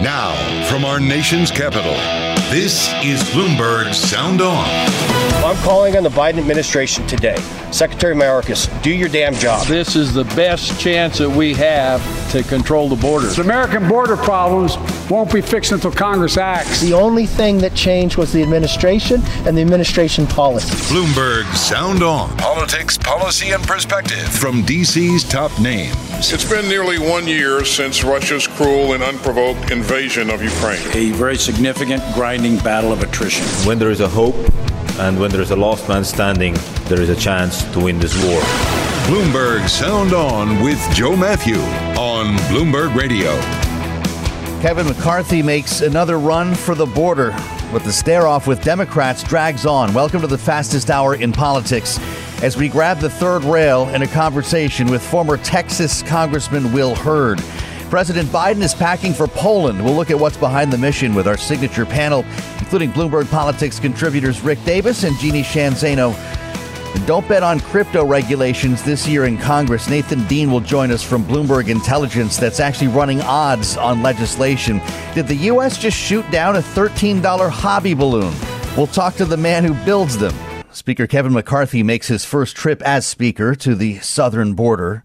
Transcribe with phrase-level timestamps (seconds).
[0.00, 0.34] Now,
[0.68, 1.94] from our nation's capital,
[2.50, 4.64] this is Bloomberg Sound On.
[5.44, 7.36] I'm calling on the Biden administration today.
[7.70, 9.66] Secretary Mayorkas, do your damn job.
[9.66, 13.26] This is the best chance that we have to control the border.
[13.28, 14.76] The American border problems
[15.10, 16.80] won't be fixed until Congress acts.
[16.80, 20.68] The only thing that changed was the administration and the administration policy.
[20.92, 22.28] Bloomberg Sound On.
[22.36, 25.96] Politics, policy, and perspective from D.C.'s top names.
[26.32, 30.82] It's been nearly one year since Russia's cruel and unprovoked invasion of Ukraine.
[30.94, 33.44] A very significant grinding battle of attrition.
[33.66, 34.36] When there is a hope
[34.98, 38.14] and when there is a last man standing, there is a chance to win this
[38.24, 38.40] war.
[39.08, 41.58] Bloomberg Sound On with Joe Matthew
[41.98, 43.30] on Bloomberg Radio.
[44.60, 47.30] Kevin McCarthy makes another run for the border,
[47.72, 49.92] but the stare off with Democrats drags on.
[49.92, 51.98] Welcome to the fastest hour in politics
[52.42, 57.42] as we grab the third rail in a conversation with former Texas Congressman Will Hurd.
[57.90, 59.82] President Biden is packing for Poland.
[59.82, 62.22] We'll look at what's behind the mission with our signature panel,
[62.58, 66.14] including Bloomberg Politics contributors Rick Davis and Jeannie Sheehan Zaino.
[67.06, 69.88] Don't bet on crypto regulations this year in Congress.
[69.88, 74.82] Nathan Dean will join us from Bloomberg Intelligence that's actually running odds on legislation.
[75.14, 75.78] Did the U.S.
[75.78, 78.34] just shoot down a $13 hobby balloon?
[78.76, 80.34] We'll talk to the man who builds them.
[80.70, 85.02] Speaker Kevin McCarthy makes his first trip as Speaker to the southern border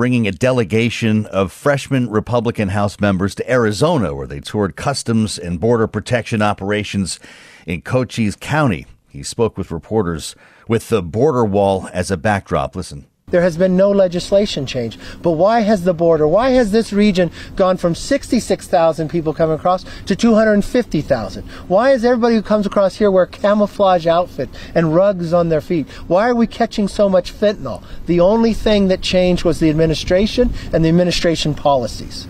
[0.00, 5.60] bringing a delegation of freshman Republican House members to Arizona, where they toured customs and
[5.60, 7.20] border protection operations
[7.66, 8.86] in Cochise County.
[9.10, 10.34] He spoke with reporters
[10.66, 12.74] with the border wall as a backdrop.
[12.74, 13.09] Listen.
[13.30, 14.98] There has been no legislation change.
[15.22, 19.84] But why has the border, why has this region gone from 66,000 people coming across
[20.06, 21.42] to 250,000?
[21.68, 25.88] Why is everybody who comes across here wear camouflage outfit and rugs on their feet?
[26.08, 27.82] Why are we catching so much fentanyl?
[28.06, 32.26] The only thing that changed was the administration and the administration policies.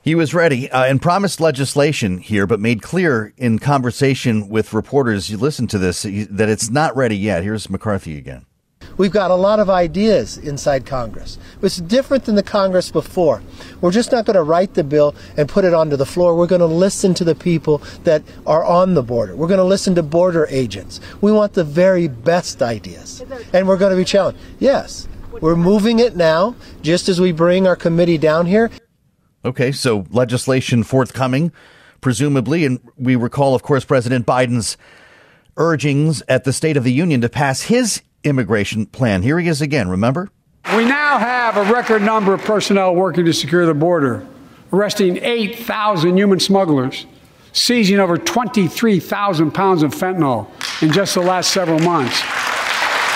[0.00, 5.28] He was ready uh, and promised legislation here, but made clear in conversation with reporters,
[5.28, 7.42] you listen to this, that it's not ready yet.
[7.42, 8.46] Here's McCarthy again.
[8.98, 11.38] We've got a lot of ideas inside Congress.
[11.62, 13.42] It's different than the Congress before.
[13.80, 16.36] We're just not going to write the bill and put it onto the floor.
[16.36, 19.36] We're going to listen to the people that are on the border.
[19.36, 21.00] We're going to listen to border agents.
[21.20, 23.22] We want the very best ideas.
[23.52, 24.40] And we're going to be challenged.
[24.58, 25.06] Yes,
[25.40, 28.68] we're moving it now, just as we bring our committee down here.
[29.44, 31.52] Okay, so legislation forthcoming,
[32.00, 32.64] presumably.
[32.64, 34.76] And we recall, of course, President Biden's
[35.56, 39.22] urgings at the State of the Union to pass his immigration plan.
[39.22, 40.30] Here he is again, remember?
[40.76, 44.26] We now have a record number of personnel working to secure the border,
[44.72, 47.06] arresting 8,000 human smugglers,
[47.52, 50.48] seizing over 23,000 pounds of fentanyl
[50.82, 52.22] in just the last several months.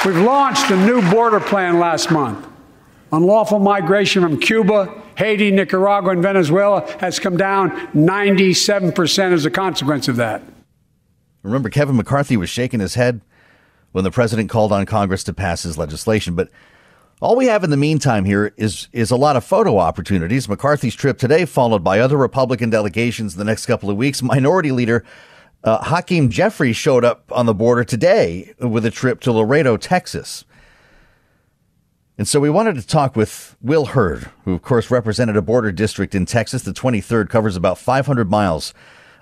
[0.05, 2.47] We've launched a new border plan last month.
[3.13, 10.09] Unlawful migration from Cuba, Haiti, Nicaragua, and Venezuela has come down 97% as a consequence
[10.09, 10.43] of that.
[11.43, 13.21] Remember, Kevin McCarthy was shaking his head
[13.93, 16.35] when the president called on Congress to pass his legislation.
[16.35, 16.51] But
[17.21, 20.49] all we have in the meantime here is is a lot of photo opportunities.
[20.49, 24.23] McCarthy's trip today, followed by other Republican delegations in the next couple of weeks.
[24.23, 25.05] Minority Leader
[25.65, 30.45] uh, Hakeem Jeffries showed up on the border today with a trip to Laredo, Texas.
[32.19, 35.73] And so we wanted to talk with Will Hurd, who, of course, represented a border
[35.73, 36.63] district in Texas.
[36.63, 38.75] The 23rd covers about 500 miles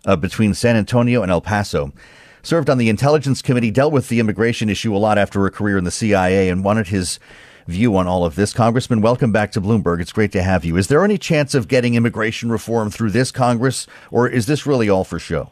[0.05, 1.93] uh, between San Antonio and El Paso
[2.43, 5.79] served on the Intelligence Committee, dealt with the immigration issue a lot after a career
[5.79, 7.19] in the CIA, and wanted his
[7.67, 8.53] view on all of this.
[8.53, 10.01] Congressman, welcome back to Bloomberg.
[10.01, 10.77] It's great to have you.
[10.77, 14.89] Is there any chance of getting immigration reform through this Congress, or is this really
[14.89, 15.51] all for show?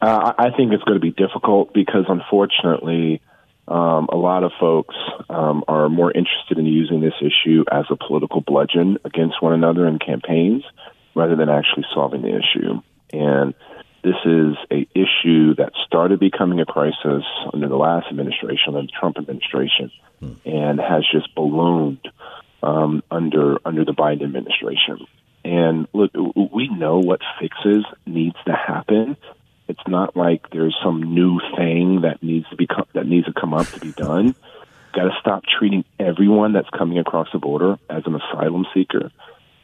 [0.00, 3.20] Uh, I think it's going to be difficult because, unfortunately,
[3.68, 4.94] Um, a lot of folks
[5.28, 9.86] um, are more interested in using this issue as a political bludgeon against one another
[9.86, 10.64] in campaigns
[11.14, 12.80] rather than actually solving the issue.
[13.12, 13.52] And
[14.02, 18.92] this is a issue that started becoming a crisis under the last administration, under the
[18.98, 19.90] Trump administration,
[20.20, 20.32] hmm.
[20.44, 22.06] and has just ballooned
[22.62, 25.06] um, under under the Biden administration.
[25.44, 26.10] And look,
[26.52, 29.16] we know what fixes needs to happen.
[29.68, 33.54] It's not like there's some new thing that needs to be that needs to come
[33.54, 34.34] up to be done.
[34.94, 39.10] Got to stop treating everyone that's coming across the border as an asylum seeker.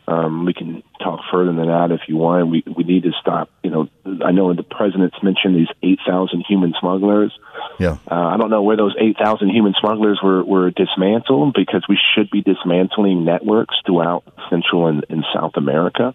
[0.06, 2.50] Um, we can talk further than that if you want.
[2.50, 3.48] We we need to stop.
[3.62, 3.88] You know,
[4.22, 7.32] I know the president's mentioned these eight thousand human smugglers.
[7.78, 11.84] Yeah, uh, I don't know where those eight thousand human smugglers were were dismantled because
[11.88, 16.14] we should be dismantling networks throughout Central and, and South America.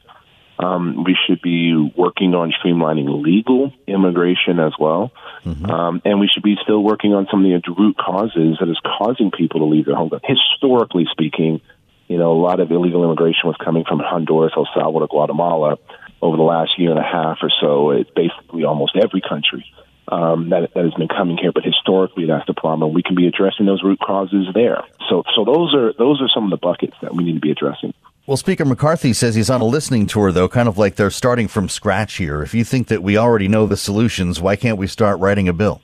[0.60, 5.12] Um, we should be working on streamlining legal immigration as well.
[5.46, 5.66] Mm-hmm.
[5.66, 8.78] Um, and we should be still working on some of the root causes that is
[8.84, 10.26] causing people to leave their homeland.
[10.28, 11.62] Historically speaking,
[12.10, 15.78] you know, a lot of illegal immigration was coming from Honduras, El Salvador, Guatemala.
[16.22, 19.66] Over the last year and a half or so, it's basically almost every country
[20.10, 21.54] um, that, that has been coming here.
[21.54, 22.94] But historically, that's the problem.
[22.94, 24.84] We can be addressing those root causes there.
[25.08, 27.52] So, so those are those are some of the buckets that we need to be
[27.52, 27.94] addressing.
[28.26, 31.48] Well, Speaker McCarthy says he's on a listening tour, though, kind of like they're starting
[31.48, 32.44] from scratch here.
[32.44, 35.54] If you think that we already know the solutions, why can't we start writing a
[35.54, 35.82] bill?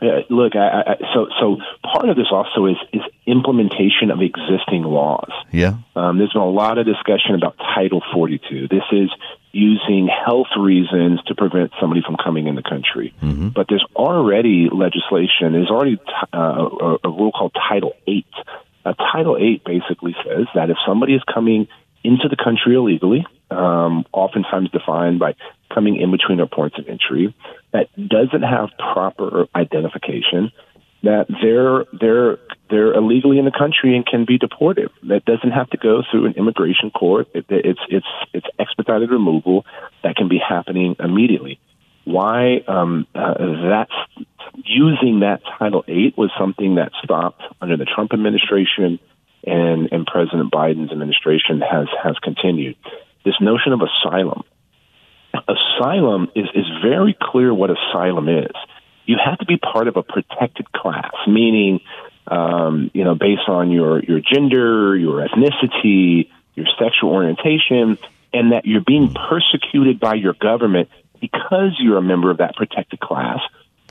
[0.00, 4.82] Uh, look, I, I, so so part of this also is is implementation of existing
[4.82, 5.30] laws.
[5.52, 8.68] Yeah, um, there's been a lot of discussion about Title 42.
[8.68, 9.10] This is
[9.52, 13.12] using health reasons to prevent somebody from coming in the country.
[13.20, 13.48] Mm-hmm.
[13.48, 15.52] But there's already legislation.
[15.52, 16.02] There's already t-
[16.32, 18.26] uh, a, a rule called Title 8.
[18.84, 21.66] Uh, Title 8 basically says that if somebody is coming
[22.04, 25.34] into the country illegally, um, oftentimes defined by
[25.72, 27.34] coming in between our points of entry,
[27.72, 30.52] that doesn't have proper identification,
[31.02, 32.38] that they're they're
[32.68, 34.90] they're illegally in the country and can be deported.
[35.04, 37.28] That doesn't have to go through an immigration court.
[37.34, 39.64] It, it's it's it's expedited removal
[40.02, 41.58] that can be happening immediately.
[42.04, 43.34] Why um, uh,
[43.68, 44.28] that's
[44.64, 48.98] using that Title Eight was something that stopped under the Trump administration
[49.44, 52.76] and and President Biden's administration has has continued.
[53.24, 54.44] This notion of asylum
[55.34, 58.52] asylum is, is very clear what asylum is.
[59.06, 61.80] You have to be part of a protected class, meaning,
[62.26, 67.98] um, you know, based on your, your gender, your ethnicity, your sexual orientation,
[68.32, 70.88] and that you're being persecuted by your government
[71.20, 73.40] because you're a member of that protected class,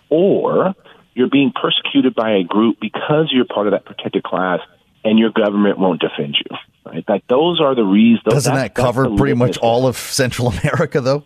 [0.10, 0.74] or
[1.14, 4.60] you're being persecuted by a group because you're part of that protected class
[5.04, 6.58] and your government won't defend you.
[6.86, 7.04] Right?
[7.08, 8.24] Like those are the reasons.
[8.34, 11.24] Doesn't that cover pretty much all of Central America, though?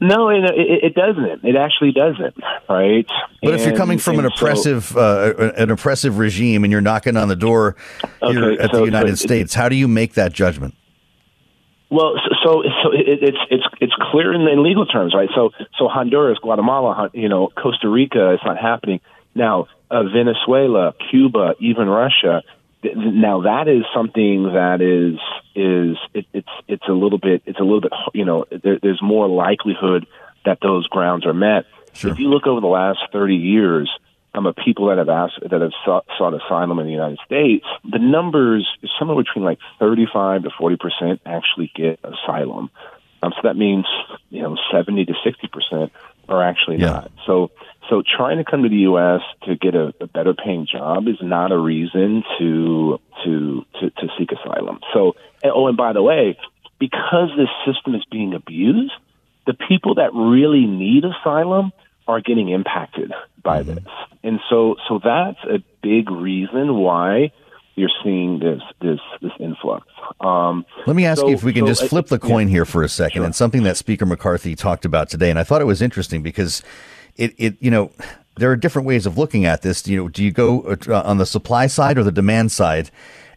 [0.00, 1.44] No, it, it, doesn't.
[1.44, 2.36] It actually doesn't,
[2.68, 3.06] right?
[3.40, 6.80] But and, if you're coming from an oppressive so, uh, an oppressive regime and you're
[6.80, 7.76] knocking on the door
[8.20, 10.74] here okay, at so, the United so States, how do you make that judgment?
[11.90, 15.28] Well, so so it, it's it's it's clear in, in legal terms, right?
[15.34, 19.00] So so Honduras, Guatemala, you know, Costa Rica, it's not happening
[19.34, 19.68] now.
[19.90, 22.42] Uh, Venezuela, Cuba, even Russia,
[22.94, 25.18] now that is something that is
[25.54, 29.00] is it, it's it's a little bit it's a little bit you know there, there's
[29.02, 30.06] more likelihood
[30.44, 31.64] that those grounds are met.
[31.92, 32.10] Sure.
[32.10, 33.88] If you look over the last 30 years,
[34.34, 37.64] um, of people that have asked that have sought, sought asylum in the United States,
[37.84, 42.70] the numbers is somewhere between like 35 to 40 percent actually get asylum.
[43.22, 43.86] Um, so that means
[44.30, 45.92] you know 70 to 60 percent
[46.28, 46.86] are actually yeah.
[46.86, 47.12] not.
[47.26, 47.52] So
[47.88, 49.20] so trying to come to the U.S.
[49.44, 54.08] to get a, a better paying job is not a reason to to to, to
[54.18, 54.80] seek asylum.
[54.92, 56.38] So and, oh, and by the way,
[56.78, 58.92] because this system is being abused,
[59.46, 61.72] the people that really need asylum
[62.06, 63.12] are getting impacted
[63.42, 63.74] by mm-hmm.
[63.74, 63.84] this,
[64.22, 67.32] and so so that's a big reason why
[67.74, 69.86] you're seeing this this this influx.
[70.20, 72.52] Um, Let me ask so, you if we can so, just flip the coin yeah,
[72.52, 73.24] here for a second, sure.
[73.24, 76.62] and something that Speaker McCarthy talked about today, and I thought it was interesting because
[77.16, 77.90] it it you know
[78.36, 79.86] there are different ways of looking at this.
[79.86, 82.90] You know, do you go uh, on the supply side or the demand side,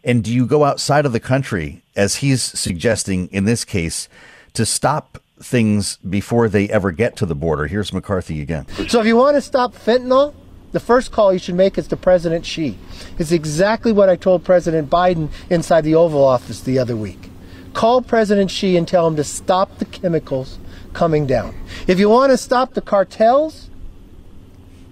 [0.04, 4.08] and do you go outside of the country as he's suggesting in this case
[4.54, 7.66] to stop things before they ever get to the border?
[7.66, 8.66] Here's McCarthy again.
[8.88, 10.34] So if you want to stop fentanyl
[10.72, 12.76] the first call you should make is to President Xi.
[13.18, 17.30] It's exactly what I told President Biden inside the Oval Office the other week.
[17.72, 20.58] Call President Xi and tell him to stop the chemicals
[20.92, 21.54] coming down.
[21.86, 23.70] If you want to stop the cartels,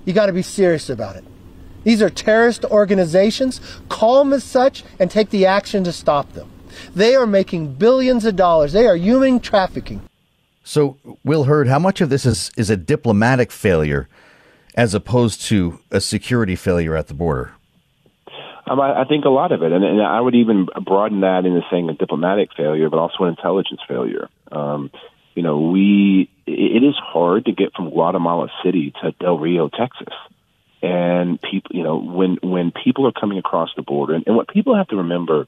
[0.05, 1.25] you got to be serious about it.
[1.85, 3.61] These are terrorist organizations.
[3.89, 6.51] Call them as such and take the action to stop them.
[6.95, 8.73] They are making billions of dollars.
[8.73, 10.03] They are human trafficking.
[10.65, 14.09] So, Will Hurd, how much of this is, is a diplomatic failure
[14.75, 17.53] as opposed to a security failure at the border?
[18.69, 21.47] Um, I, I think a lot of it, and, and I would even broaden that
[21.47, 24.29] into saying a diplomatic failure, but also an intelligence failure.
[24.51, 24.91] Um,
[25.37, 30.15] you know, we it is hard to get from Guatemala City to Del Rio, Texas,
[30.83, 34.49] and people, you know, when when people are coming across the border, and, and what
[34.49, 35.47] people have to remember,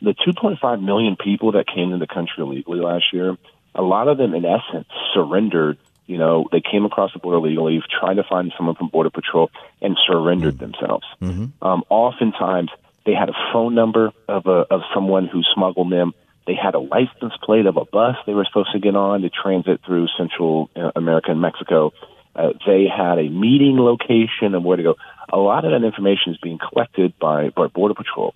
[0.00, 3.36] the 2.5 million people that came to the country illegally last year,
[3.74, 7.80] a lot of them, in essence, surrendered you know, they came across the border illegally,
[8.00, 10.72] trying to find someone from Border Patrol, and surrendered mm-hmm.
[10.72, 11.06] themselves.
[11.20, 11.64] Mm-hmm.
[11.66, 12.70] Um, oftentimes,
[13.06, 16.12] they had a phone number of a, of someone who smuggled them.
[16.46, 19.30] They had a license plate of a bus they were supposed to get on to
[19.30, 21.92] transit through Central uh, America and Mexico.
[22.34, 24.94] Uh, they had a meeting location and where to go.
[25.32, 28.34] A lot of that information is being collected by, by Border Patrol.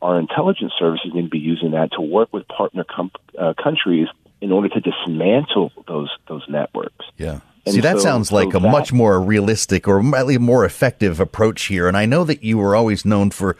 [0.00, 4.08] Our intelligence services need to be using that to work with partner com- uh, countries
[4.40, 7.06] in order to dismantle those those networks.
[7.16, 7.40] Yeah.
[7.66, 10.40] And See, that so, sounds like so a that, much more realistic or at least
[10.40, 11.88] more effective approach here.
[11.88, 13.56] And I know that you were always known for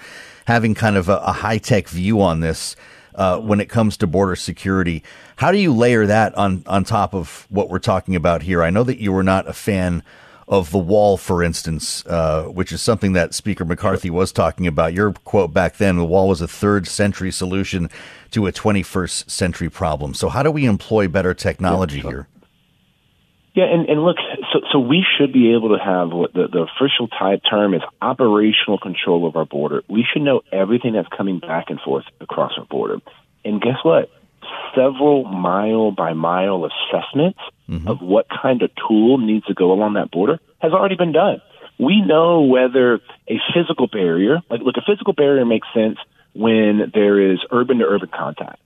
[0.47, 2.77] having kind of a, a high tech view on this
[3.19, 5.03] uh, when it comes to border security.
[5.37, 8.63] How do you layer that on on top of what we're talking about here?
[8.63, 10.03] I know that you were not a fan
[10.47, 14.95] of the wall, for instance, uh, which is something that Speaker McCarthy was talking about.
[14.95, 17.91] Your quote back then: "The wall was a third century solution
[18.31, 22.29] to a 21st century problem." So, how do we employ better technology yeah, here?
[23.55, 24.17] Yeah, and, and look,
[24.53, 27.83] so so we should be able to have what the, the official type term is
[28.01, 29.83] operational control of our border.
[29.89, 32.99] We should know everything that's coming back and forth across our border.
[33.45, 34.11] And guess what?
[34.75, 37.89] Several mile by mile assessments mm-hmm.
[37.89, 41.41] of what kind of tool needs to go along that border has already been done.
[41.79, 42.95] We know whether
[43.29, 45.99] a physical barrier, like look, a physical barrier makes sense
[46.35, 48.61] when there is urban to urban contact.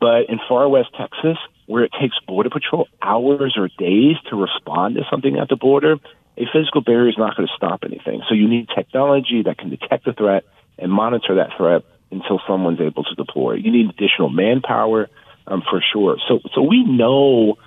[0.00, 4.94] But in far west Texas, where it takes Border Patrol hours or days to respond
[4.96, 5.96] to something at the border,
[6.38, 8.22] a physical barrier is not going to stop anything.
[8.26, 10.44] So you need technology that can detect the threat
[10.78, 13.54] and monitor that threat until someone's able to deploy.
[13.54, 15.10] You need additional manpower
[15.46, 16.16] um, for sure.
[16.26, 17.58] So, so we know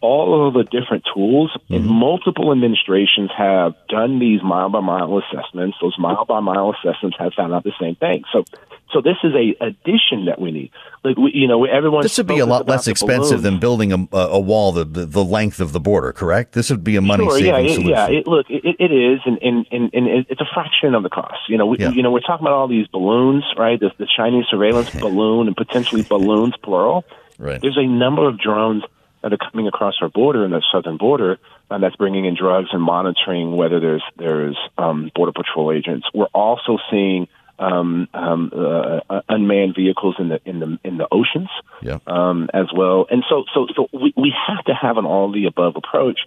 [0.00, 1.74] all of the different tools, mm-hmm.
[1.74, 5.76] and multiple administrations have done these mile by mile assessments.
[5.80, 8.24] Those mile by mile assessments have found out the same thing.
[8.32, 8.44] So,
[8.92, 10.70] so this is a addition that we need.
[11.04, 12.02] Like we, you know, everyone.
[12.02, 15.24] This would be a lot less expensive than building a, a wall the, the, the
[15.24, 16.12] length of the border.
[16.12, 16.52] Correct.
[16.52, 17.90] This would be a money saving yeah, it, solution.
[17.90, 21.10] Yeah, it, look, it, it is, and, and, and, and it's a fraction of the
[21.10, 21.40] cost.
[21.48, 21.90] You know, we, yeah.
[21.90, 23.78] you know, we're talking about all these balloons, right?
[23.78, 27.04] The, the Chinese surveillance balloon and potentially balloons plural.
[27.38, 27.60] Right.
[27.60, 28.84] There's a number of drones
[29.22, 31.38] that are coming across our border in the southern border,
[31.70, 36.06] and that's bringing in drugs and monitoring whether there's there's um, border patrol agents.
[36.14, 41.06] We're also seeing um, um, uh, uh, unmanned vehicles in the in the in the
[41.12, 41.50] oceans
[41.82, 41.98] yeah.
[42.06, 43.06] um, as well.
[43.10, 46.20] And so so so we, we have to have an all the above approach.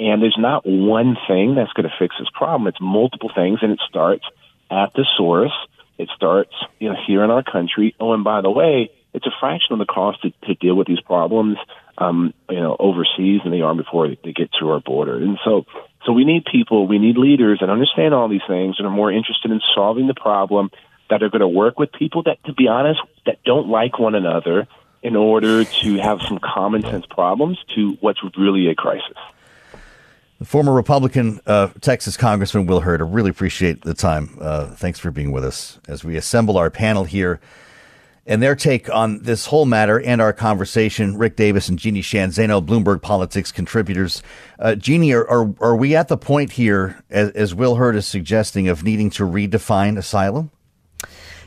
[0.00, 2.68] And there's not one thing that's going to fix this problem.
[2.68, 4.24] It's multiple things, and it starts
[4.70, 5.52] at the source.
[5.98, 7.94] It starts you know here in our country.
[8.00, 10.86] Oh, and by the way, it's a fraction of the cost to, to deal with
[10.86, 11.56] these problems
[11.98, 15.16] um, you know, overseas than they are before they get to our border.
[15.16, 15.66] And so,
[16.04, 19.12] so we need people, we need leaders that understand all these things and are more
[19.12, 20.70] interested in solving the problem,
[21.10, 24.14] that are going to work with people that, to be honest, that don't like one
[24.14, 24.68] another
[25.02, 29.16] in order to have some common sense problems to what's really a crisis.
[30.38, 34.36] The former Republican uh, Texas Congressman Will Hurd, I really appreciate the time.
[34.40, 37.40] Uh, thanks for being with us as we assemble our panel here
[38.28, 41.16] and their take on this whole matter and our conversation.
[41.16, 44.22] Rick Davis and Jeannie Sheehan Zaino, Bloomberg Politics contributors.
[44.58, 48.06] Uh, Jeannie, are, are, are we at the point here, as, as Will Hurd is
[48.06, 50.50] suggesting, of needing to redefine asylum?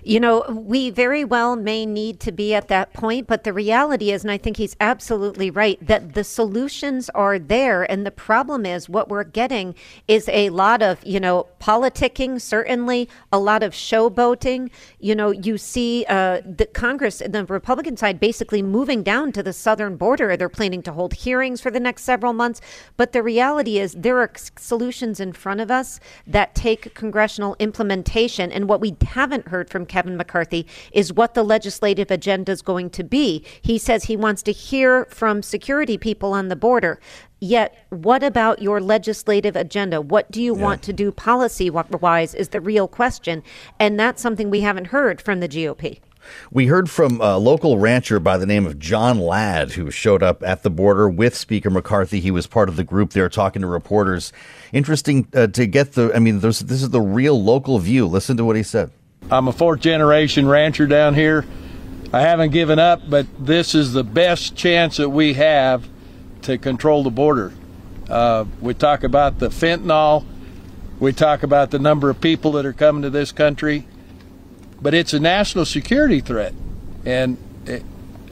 [0.03, 4.11] You know, we very well may need to be at that point, but the reality
[4.11, 7.89] is, and I think he's absolutely right, that the solutions are there.
[7.89, 9.75] And the problem is what we're getting
[10.07, 14.71] is a lot of, you know, politicking, certainly, a lot of showboating.
[14.99, 19.43] You know, you see uh, the Congress, and the Republican side, basically moving down to
[19.43, 20.35] the southern border.
[20.35, 22.61] They're planning to hold hearings for the next several months.
[22.97, 28.51] But the reality is, there are solutions in front of us that take congressional implementation.
[28.51, 32.89] And what we haven't heard from Kevin McCarthy, is what the legislative agenda is going
[32.91, 33.45] to be.
[33.61, 36.97] He says he wants to hear from security people on the border.
[37.41, 39.99] Yet, what about your legislative agenda?
[39.99, 40.61] What do you yeah.
[40.61, 43.43] want to do policy wise is the real question.
[43.79, 45.99] And that's something we haven't heard from the GOP.
[46.51, 50.43] We heard from a local rancher by the name of John Ladd, who showed up
[50.43, 52.19] at the border with Speaker McCarthy.
[52.19, 54.31] He was part of the group there talking to reporters.
[54.71, 58.05] Interesting uh, to get the, I mean, this is the real local view.
[58.05, 58.91] Listen to what he said.
[59.31, 61.45] I'm a fourth generation rancher down here.
[62.11, 65.87] I haven't given up, but this is the best chance that we have
[66.41, 67.53] to control the border.
[68.09, 70.25] Uh, we talk about the fentanyl.
[70.99, 73.87] We talk about the number of people that are coming to this country,
[74.81, 76.53] but it's a national security threat.
[77.05, 77.85] And it,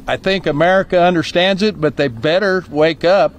[0.06, 3.34] I think America understands it, but they better wake up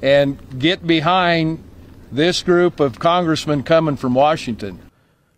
[0.00, 1.64] and get behind
[2.12, 4.85] this group of congressmen coming from Washington.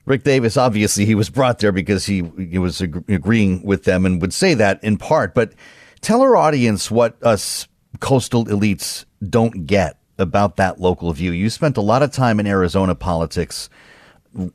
[0.08, 4.06] Rick Davis, obviously, he was brought there because he, he was ag- agreeing with them
[4.06, 5.34] and would say that in part.
[5.34, 5.52] But
[6.00, 7.68] tell our audience what us
[8.00, 11.32] coastal elites don't get about that local view.
[11.32, 13.68] You spent a lot of time in Arizona politics,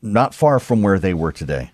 [0.02, 1.72] not far from where they were today.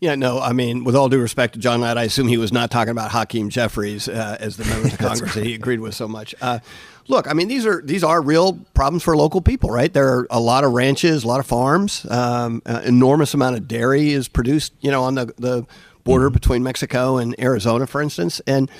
[0.00, 2.52] Yeah, no, I mean, with all due respect to John Ladd, I assume he was
[2.52, 5.94] not talking about Hakeem Jeffries uh, as the members of Congress that he agreed with
[5.94, 6.34] so much.
[6.40, 6.60] Uh,
[7.06, 9.92] look, I mean, these are these are real problems for local people, right?
[9.92, 13.68] There are a lot of ranches, a lot of farms, um, uh, enormous amount of
[13.68, 15.66] dairy is produced, you know, on the the
[16.02, 16.34] border mm-hmm.
[16.34, 18.70] between Mexico and Arizona, for instance, and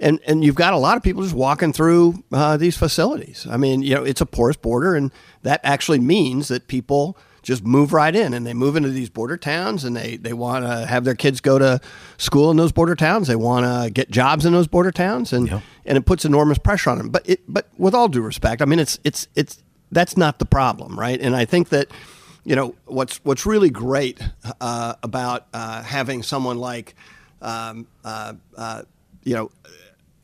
[0.00, 3.46] and and you've got a lot of people just walking through uh, these facilities.
[3.50, 5.12] I mean, you know, it's a porous border, and
[5.42, 9.36] that actually means that people just move right in and they move into these border
[9.36, 11.80] towns and they, they want to have their kids go to
[12.16, 13.26] school in those border towns.
[13.26, 16.90] They want to get jobs in those border towns and, and it puts enormous pressure
[16.90, 17.08] on them.
[17.10, 20.46] But it, but with all due respect, I mean, it's, it's, it's, that's not the
[20.46, 20.98] problem.
[20.98, 21.20] Right.
[21.20, 21.88] And I think that,
[22.44, 24.20] you know, what's, what's really great
[24.60, 26.94] uh, about uh, having someone like,
[27.40, 28.82] um, uh, uh
[29.24, 29.50] you know,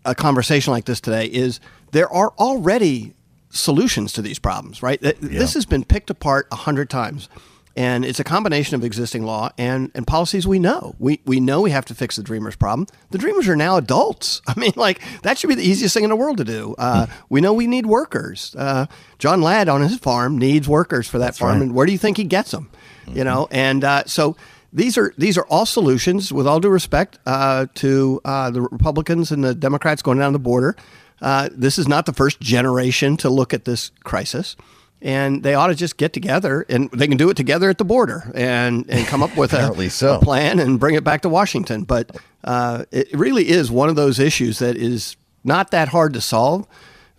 [0.04, 1.60] a conversation like this today is
[1.92, 3.14] there are already
[3.50, 4.98] solutions to these problems, right?
[5.02, 5.12] Yeah.
[5.20, 7.28] This has been picked apart a hundred times.
[7.76, 10.96] And it's a combination of existing law and, and policies we know.
[10.98, 12.88] We, we know we have to fix the Dreamers problem.
[13.12, 14.42] The Dreamers are now adults.
[14.48, 16.74] I mean, like, that should be the easiest thing in the world to do.
[16.76, 17.12] Uh, hmm.
[17.28, 18.52] we know we need workers.
[18.58, 18.86] Uh,
[19.20, 21.58] John Ladd on his farm needs workers for that That's farm.
[21.58, 21.62] Right.
[21.66, 22.68] And where do you think he gets them?
[23.06, 23.18] Mm-hmm.
[23.18, 24.36] You know, and uh, so
[24.72, 29.30] these are these are all solutions, with all due respect uh, to uh, the Republicans
[29.30, 30.76] and the Democrats going down the border.
[31.20, 34.56] Uh, this is not the first generation to look at this crisis.
[35.00, 37.84] And they ought to just get together, and they can do it together at the
[37.84, 40.16] border, and, and come up with a, so.
[40.16, 41.84] a, plan and bring it back to Washington.
[41.84, 46.20] But uh, it really is one of those issues that is not that hard to
[46.20, 46.66] solve,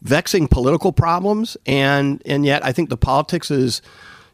[0.02, 3.82] vexing political problems, and and yet I think the politics is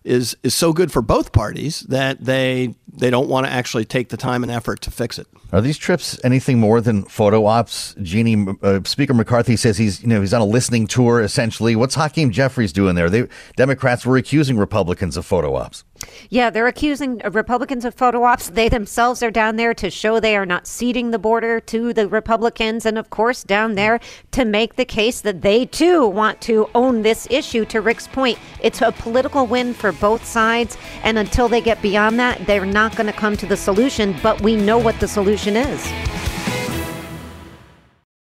[0.06, 4.10] is is so good for both parties that they they don't want to actually take
[4.10, 5.28] the time and effort to fix it.
[5.52, 7.96] Are these trips anything more than photo ops?
[8.02, 11.76] Jeannie, uh, Speaker McCarthy says he's you know he's on a listening tour essentially.
[11.76, 13.10] What's Hakeem Jeffries doing there?
[13.10, 15.84] They Democrats were accusing Republicans of photo ops.
[16.30, 18.50] Yeah, they're accusing Republicans of photo ops.
[18.50, 22.08] They themselves are down there to show they are not ceding the border to the
[22.08, 24.00] Republicans, and of course down there
[24.32, 27.66] to make the case that they too want to own this issue.
[27.66, 32.20] To Rick's point, it's a political win for both sides, and until they get beyond
[32.20, 34.16] that, they're not going to come to the solution.
[34.22, 35.92] But we know what the solution is.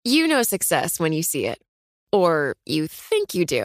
[0.05, 1.63] You know success when you see it,
[2.11, 3.65] or you think you do.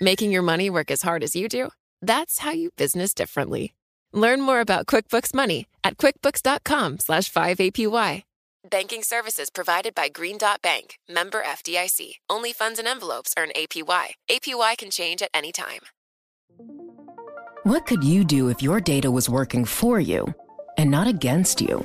[0.00, 1.68] Making your money work as hard as you do?
[2.00, 3.74] That's how you business differently.
[4.12, 8.22] Learn more about QuickBooks Money at quickbooks.com/slash 5APY.
[8.68, 12.14] Banking services provided by Green Dot Bank, member FDIC.
[12.28, 14.14] Only funds and envelopes earn APY.
[14.30, 15.80] APY can change at any time.
[17.64, 20.34] What could you do if your data was working for you
[20.78, 21.84] and not against you?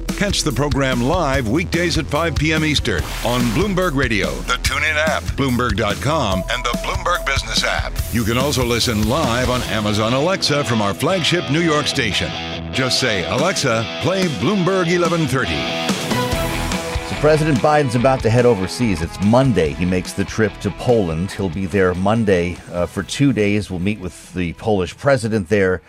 [0.21, 2.63] Catch the program live weekdays at 5 p.m.
[2.63, 7.91] Eastern on Bloomberg Radio, the TuneIn app, Bloomberg.com, and the Bloomberg Business app.
[8.11, 12.29] You can also listen live on Amazon Alexa from our flagship New York station.
[12.71, 15.47] Just say, Alexa, play Bloomberg 1130.
[17.09, 19.01] So President Biden's about to head overseas.
[19.01, 19.73] It's Monday.
[19.73, 21.31] He makes the trip to Poland.
[21.31, 23.71] He'll be there Monday uh, for two days.
[23.71, 25.81] We'll meet with the Polish president there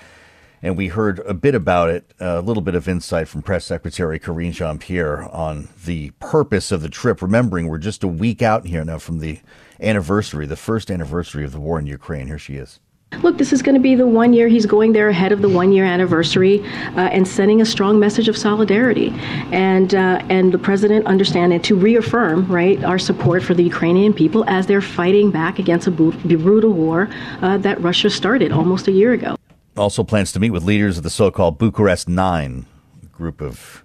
[0.62, 4.18] and we heard a bit about it, a little bit of insight from Press Secretary
[4.18, 7.20] Karine Jean Pierre on the purpose of the trip.
[7.20, 9.40] Remembering we're just a week out here now from the
[9.80, 12.28] anniversary, the first anniversary of the war in Ukraine.
[12.28, 12.78] Here she is.
[13.22, 15.48] Look, this is going to be the one year he's going there ahead of the
[15.48, 16.60] one year anniversary
[16.96, 19.10] uh, and sending a strong message of solidarity.
[19.52, 24.44] And, uh, and the president understanding to reaffirm, right, our support for the Ukrainian people
[24.48, 27.10] as they're fighting back against a brutal war
[27.42, 29.36] uh, that Russia started almost a year ago.
[29.76, 32.66] Also plans to meet with leaders of the so called Bucharest Nine,
[33.10, 33.82] group of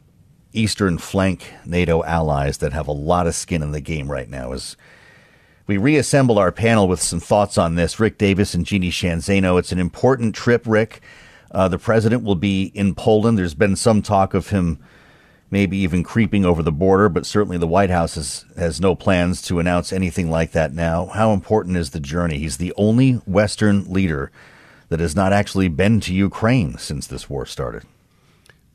[0.52, 4.52] eastern flank NATO allies that have a lot of skin in the game right now
[4.52, 4.76] as
[5.66, 8.00] we reassemble our panel with some thoughts on this.
[8.00, 9.60] Rick Davis and Jeannie Sheehan Zaino.
[9.60, 11.02] It's an important trip, Rick.
[11.52, 13.38] Uh, the president will be in Poland.
[13.38, 14.80] There's been some talk of him
[15.50, 19.42] maybe even creeping over the border, but certainly the White House has, has no plans
[19.44, 21.06] to announce anything like that now.
[21.08, 22.40] How important is the journey?
[22.40, 24.32] He's the only Western leader
[24.90, 27.84] that has not actually been to Ukraine since this war started.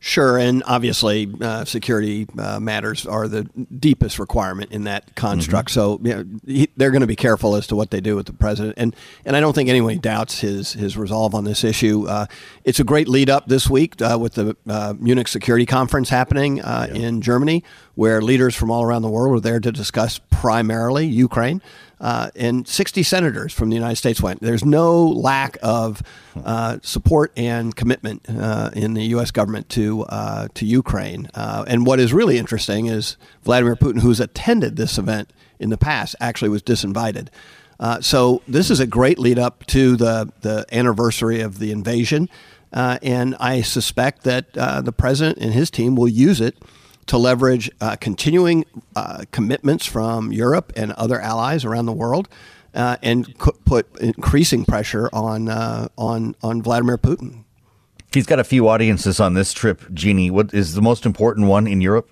[0.04, 5.68] Sure, and obviously, uh, security uh, matters are the deepest requirement in that construct.
[5.68, 5.74] Mm-hmm.
[5.74, 8.26] So you know, he, they're going to be careful as to what they do with
[8.26, 12.08] the president, and and I don't think anyone doubts his his resolve on this issue.
[12.08, 12.26] Uh,
[12.64, 16.60] it's a great lead up this week uh, with the uh, Munich Security Conference happening
[16.60, 17.00] uh, yeah.
[17.00, 17.62] in Germany,
[17.94, 21.62] where leaders from all around the world are there to discuss primarily Ukraine
[22.02, 24.42] uh, and 60 senators from the United States went.
[24.42, 26.02] There's no lack of
[26.44, 29.30] uh, support and commitment uh, in the U.S.
[29.30, 31.30] government to uh, to Ukraine.
[31.32, 35.78] Uh, and what is really interesting is Vladimir Putin, who's attended this event in the
[35.78, 37.28] past, actually was disinvited.
[37.78, 42.28] Uh, so this is a great lead up to the the anniversary of the invasion,
[42.72, 46.58] and I suspect that the president and his team will use it
[47.06, 48.64] to leverage uh, continuing
[48.96, 52.28] uh, commitments from Europe and other allies around the world.
[52.74, 53.36] Uh, and
[53.66, 57.44] put increasing pressure on uh, on on Vladimir Putin.
[58.14, 60.30] He's got a few audiences on this trip, Jeannie.
[60.30, 62.10] What is the most important one in Europe?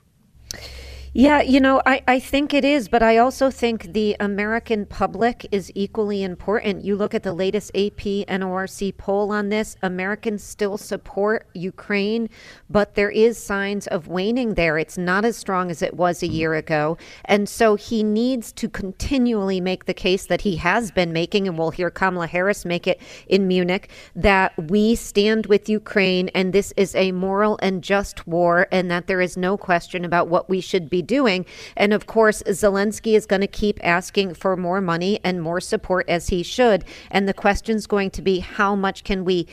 [1.12, 5.44] Yeah, you know, I, I think it is, but I also think the American public
[5.50, 6.84] is equally important.
[6.84, 12.30] You look at the latest AP NORC poll on this, Americans still support Ukraine,
[12.68, 14.78] but there is signs of waning there.
[14.78, 16.96] It's not as strong as it was a year ago.
[17.24, 21.58] And so he needs to continually make the case that he has been making, and
[21.58, 26.72] we'll hear Kamala Harris make it in Munich, that we stand with Ukraine and this
[26.76, 30.60] is a moral and just war, and that there is no question about what we
[30.60, 31.46] should be doing.
[31.76, 36.08] And of course, Zelensky is going to keep asking for more money and more support
[36.08, 36.84] as he should.
[37.10, 39.46] And the question is going to be how much can we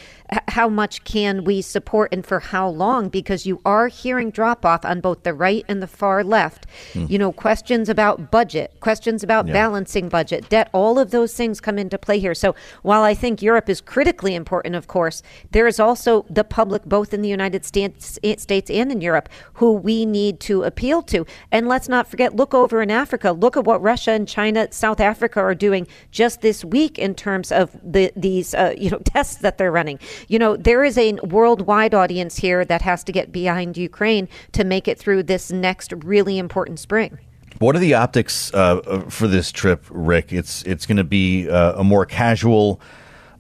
[0.50, 4.84] how much can we support and for how long because you are hearing drop off
[4.84, 6.66] on both the right and the far left.
[6.94, 7.10] Mm.
[7.10, 9.54] You know, questions about budget, questions about yeah.
[9.54, 12.36] balancing budget, debt, all of those things come into play here.
[12.36, 16.84] So while I think Europe is critically important, of course, there is also the public
[16.86, 21.26] both in the United States States and in Europe who we need to appeal to.
[21.52, 23.32] And let's not forget, look over in Africa.
[23.32, 27.52] Look at what Russia and China, South Africa are doing just this week in terms
[27.52, 30.00] of the these uh, you know tests that they're running.
[30.28, 34.64] You know, there is a worldwide audience here that has to get behind Ukraine to
[34.64, 37.18] make it through this next really important spring.
[37.60, 40.32] What are the optics uh, for this trip, Rick?
[40.32, 42.80] It's it's going to be uh, a more casual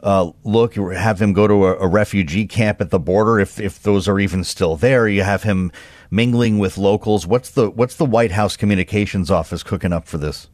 [0.01, 0.75] uh, look.
[0.75, 4.07] You have him go to a, a, refugee camp at the border, if if those
[4.07, 5.07] are even still there.
[5.07, 5.71] You have him
[6.09, 7.25] mingling with locals.
[7.27, 10.49] What's the what's the White House communications office cooking up for this?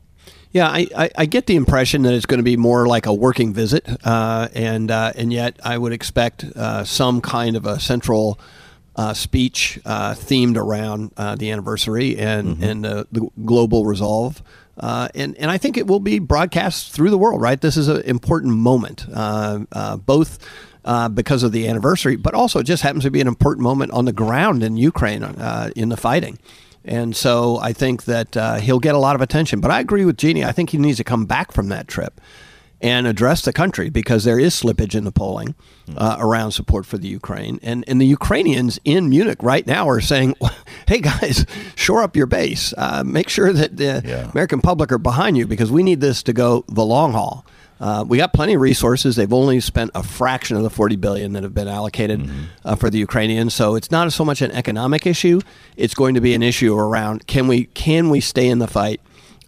[0.53, 3.13] Yeah, I, I, I, get the impression that it's going to be more like a
[3.13, 7.79] working visit, uh, and uh, and yet I would expect uh, some kind of a
[7.79, 8.39] central
[8.95, 12.63] uh, speech uh, themed around uh, the anniversary and mm-hmm.
[12.63, 14.43] and the global resolve.
[14.77, 17.41] and and I think it will be broadcast through the world.
[17.41, 19.07] Right, this is an important moment,
[20.05, 20.37] both.
[21.13, 24.05] Because of the anniversary, but also it just happens to be an important moment on
[24.05, 25.23] the ground in Ukraine
[25.75, 26.39] in the fighting.
[26.85, 29.61] And so I think that uh, he'll get a lot of attention.
[29.61, 30.43] But I agree with Jeannie.
[30.43, 32.19] I think he needs to come back from that trip
[32.81, 35.55] and address the country because there is slippage in the polling
[35.95, 37.57] uh, around support for the Ukraine.
[37.63, 40.35] And, and the Ukrainians in Munich right now are saying,
[40.87, 42.73] hey, guys, shore up your base.
[42.77, 44.29] Uh, make sure that the yeah.
[44.31, 47.45] American public are behind you because we need this to go the long haul.
[47.79, 49.15] Uh, we got plenty of resources.
[49.15, 52.43] They've only spent a fraction of the 40 billion that have been allocated mm-hmm.
[52.63, 53.53] uh, for the Ukrainians.
[53.53, 55.41] So it's not so much an economic issue.
[55.75, 59.01] It's going to be an issue around can we can we stay in the fight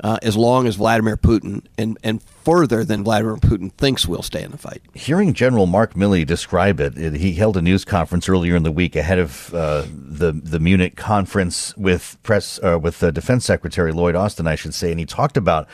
[0.04, 4.44] uh, as long as Vladimir Putin and and further than Vladimir Putin thinks we'll stay
[4.44, 4.82] in the fight.
[4.94, 8.72] Hearing General Mark Milley describe it, it he held a news conference earlier in the
[8.72, 14.16] week ahead of uh, the the Munich conference with press uh, with Defense Secretary Lloyd
[14.16, 15.68] Austin, I should say, and he talked about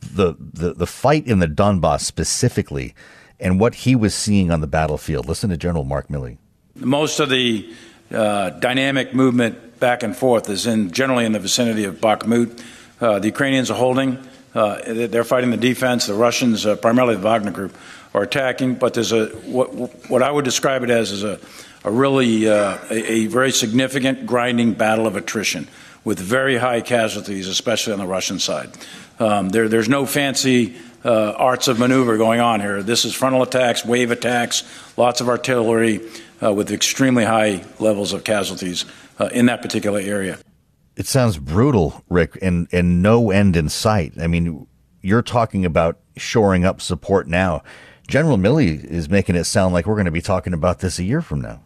[0.00, 2.94] the, the, the fight in the Donbass specifically
[3.40, 5.26] and what he was seeing on the battlefield.
[5.26, 6.38] Listen to General Mark Milley.
[6.74, 7.72] Most of the
[8.10, 12.62] uh, dynamic movement back and forth is in generally in the vicinity of Bakhmut.
[13.00, 14.18] Uh, the Ukrainians are holding
[14.54, 14.80] Uh,
[15.12, 16.06] they're fighting the defense.
[16.06, 17.76] The Russians, uh, primarily the Wagner Group,
[18.14, 18.78] are attacking.
[18.78, 19.68] But there's a what,
[20.08, 21.38] what I would describe it as is a,
[21.84, 25.68] a really uh, a, a very significant grinding battle of attrition
[26.02, 28.70] with very high casualties, especially on the Russian side.
[29.18, 32.82] Um, there, there's no fancy uh, arts of maneuver going on here.
[32.82, 34.64] This is frontal attacks, wave attacks,
[34.96, 36.00] lots of artillery
[36.42, 38.84] uh, with extremely high levels of casualties
[39.18, 40.38] uh, in that particular area.
[40.96, 44.14] It sounds brutal, Rick, and, and no end in sight.
[44.20, 44.66] I mean,
[45.00, 47.62] you're talking about shoring up support now.
[48.08, 51.04] General Milley is making it sound like we're going to be talking about this a
[51.04, 51.60] year from now.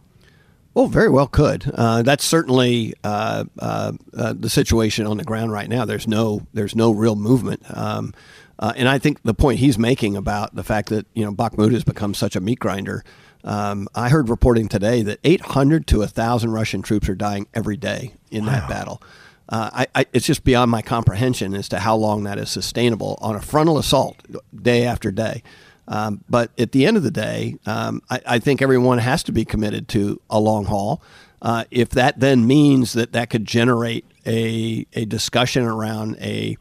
[0.73, 1.71] Well, very well could.
[1.73, 5.85] Uh, that's certainly uh, uh, uh, the situation on the ground right now.
[5.85, 8.13] There's no there's no real movement, um,
[8.57, 11.73] uh, and I think the point he's making about the fact that you know Bakhmut
[11.73, 13.03] has become such a meat grinder.
[13.43, 18.13] Um, I heard reporting today that 800 to 1,000 Russian troops are dying every day
[18.31, 18.51] in wow.
[18.53, 19.03] that battle.
[19.49, 23.19] Uh, I, I, it's just beyond my comprehension as to how long that is sustainable
[23.21, 24.15] on a frontal assault
[24.55, 25.43] day after day.
[25.87, 29.33] Um, but at the end of the day, um, I, I, think everyone has to
[29.33, 31.01] be committed to a long haul.
[31.41, 36.57] Uh, if that then means that that could generate a, a discussion around a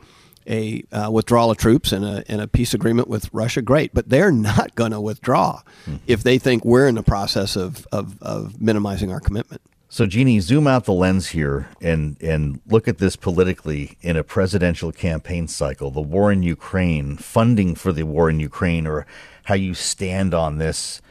[0.46, 3.94] a uh, withdrawal of troops and a, and a peace agreement with Russia, great.
[3.94, 6.00] But they're not going to withdraw mm.
[6.06, 9.62] if they think we're in the process of, of, of minimizing our commitment.
[9.92, 14.24] So, Jeannie, zoom out the lens here and, and look at this politically in a
[14.24, 15.90] presidential campaign cycle.
[15.90, 19.04] The war in Ukraine, funding for the war in Ukraine, or
[19.44, 21.02] how you stand on this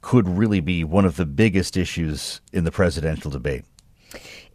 [0.00, 3.66] could really be one of the biggest issues in the presidential debate.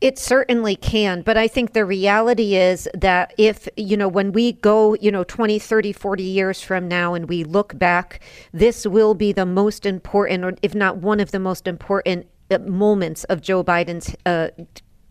[0.02, 4.54] It certainly can, but I think the reality is that if, you know, when we
[4.54, 8.20] go, you know, 20, 30, 40 years from now and we look back,
[8.52, 12.26] this will be the most important, or if not one of the most important
[12.68, 14.50] moments of Joe Biden's uh,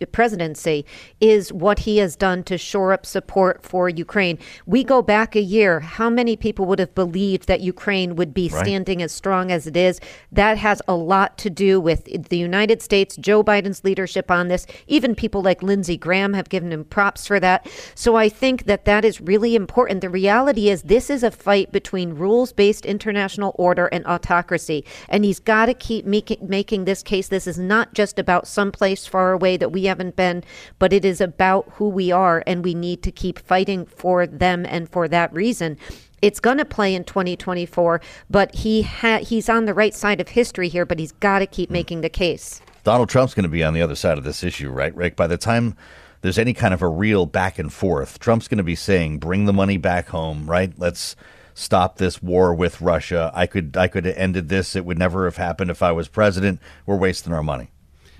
[0.06, 0.84] presidency
[1.20, 4.38] is what he has done to shore up support for Ukraine.
[4.66, 8.48] We go back a year, how many people would have believed that Ukraine would be
[8.48, 8.64] right.
[8.64, 10.00] standing as strong as it is?
[10.32, 14.66] That has a lot to do with the United States, Joe Biden's leadership on this.
[14.86, 17.68] Even people like Lindsey Graham have given him props for that.
[17.94, 20.00] So I think that that is really important.
[20.00, 25.40] The reality is this is a fight between rules-based international order and autocracy, and he's
[25.40, 27.28] got to keep making making this case.
[27.28, 30.42] This is not just about someplace far away that we haven't been,
[30.80, 34.66] but it is about who we are, and we need to keep fighting for them
[34.66, 35.78] and for that reason.
[36.20, 40.28] It's going to play in 2024, but he ha- he's on the right side of
[40.30, 41.74] history here, but he's got to keep hmm.
[41.74, 42.60] making the case.
[42.82, 45.16] Donald Trump's going to be on the other side of this issue, right, Rick?
[45.16, 45.76] By the time
[46.22, 49.44] there's any kind of a real back and forth, Trump's going to be saying, "Bring
[49.44, 50.72] the money back home," right?
[50.76, 51.14] Let's
[51.54, 53.30] stop this war with Russia.
[53.32, 54.74] I could I could have ended this.
[54.74, 56.60] It would never have happened if I was president.
[56.84, 57.70] We're wasting our money.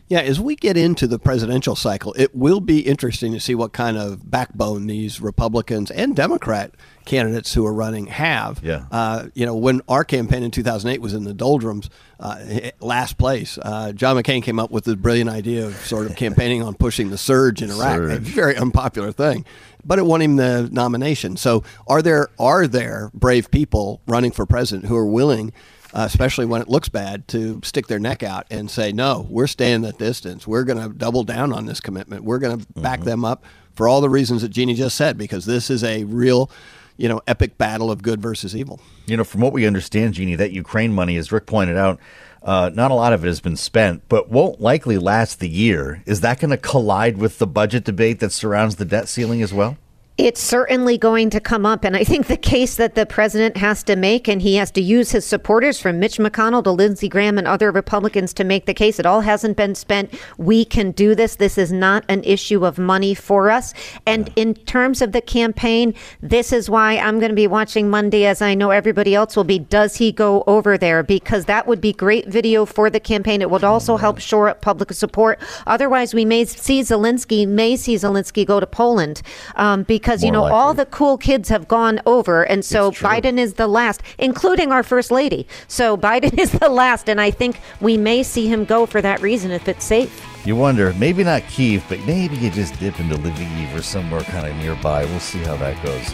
[0.08, 3.72] Yeah, as we get into the presidential cycle, it will be interesting to see what
[3.72, 6.74] kind of backbone these Republicans and Democrat
[7.06, 8.62] candidates who are running have.
[8.62, 8.84] Yeah.
[8.90, 11.88] Uh, you know, when our campaign in 2008 was in the doldrums,
[12.20, 16.16] uh, last place, uh, John McCain came up with the brilliant idea of sort of
[16.16, 17.96] campaigning on pushing the surge in Iraq.
[17.96, 18.12] Surge.
[18.12, 19.46] A very unpopular thing,
[19.86, 21.38] but it won him the nomination.
[21.38, 25.52] So, are there are there brave people running for president who are willing?
[25.94, 29.46] Uh, especially when it looks bad, to stick their neck out and say, no, we're
[29.46, 30.46] staying that distance.
[30.46, 32.24] We're going to double down on this commitment.
[32.24, 33.08] We're going to back mm-hmm.
[33.08, 36.50] them up for all the reasons that Jeannie just said, because this is a real
[36.96, 38.80] you know, epic battle of good versus evil.
[39.06, 41.98] You know, from what we understand, Jeannie, that Ukraine money, as Rick pointed out,
[42.42, 46.02] uh, not a lot of it has been spent, but won't likely last the year.
[46.06, 49.52] Is that going to collide with the budget debate that surrounds the debt ceiling as
[49.52, 49.76] well?
[50.16, 51.82] It's certainly going to come up.
[51.82, 54.80] And I think the case that the president has to make, and he has to
[54.80, 58.74] use his supporters from Mitch McConnell to Lindsey Graham and other Republicans to make the
[58.74, 59.00] case.
[59.00, 60.14] It all hasn't been spent.
[60.38, 61.34] We can do this.
[61.34, 63.74] This is not an issue of money for us.
[64.06, 68.24] And in terms of the campaign, this is why I'm going to be watching Monday,
[68.24, 69.58] as I know everybody else will be.
[69.58, 71.02] Does he go over there?
[71.02, 73.42] Because that would be great video for the campaign.
[73.42, 75.40] It would also help shore up public support.
[75.66, 79.20] Otherwise, we may see Zelensky, may see Zelensky go to Poland
[79.56, 80.58] um, because because you know likely.
[80.58, 84.82] all the cool kids have gone over, and so Biden is the last, including our
[84.82, 85.48] first lady.
[85.66, 89.22] So Biden is the last, and I think we may see him go for that
[89.22, 90.22] reason if it's safe.
[90.44, 94.46] You wonder, maybe not Kiev, but maybe you just dip into Lviv or somewhere kind
[94.46, 95.06] of nearby.
[95.06, 96.12] We'll see how that goes.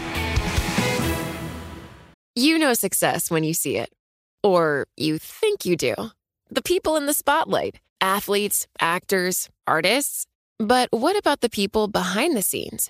[2.33, 3.91] You know success when you see it,
[4.41, 5.95] or you think you do.
[6.49, 10.25] The people in the spotlight athletes, actors, artists.
[10.57, 12.89] But what about the people behind the scenes?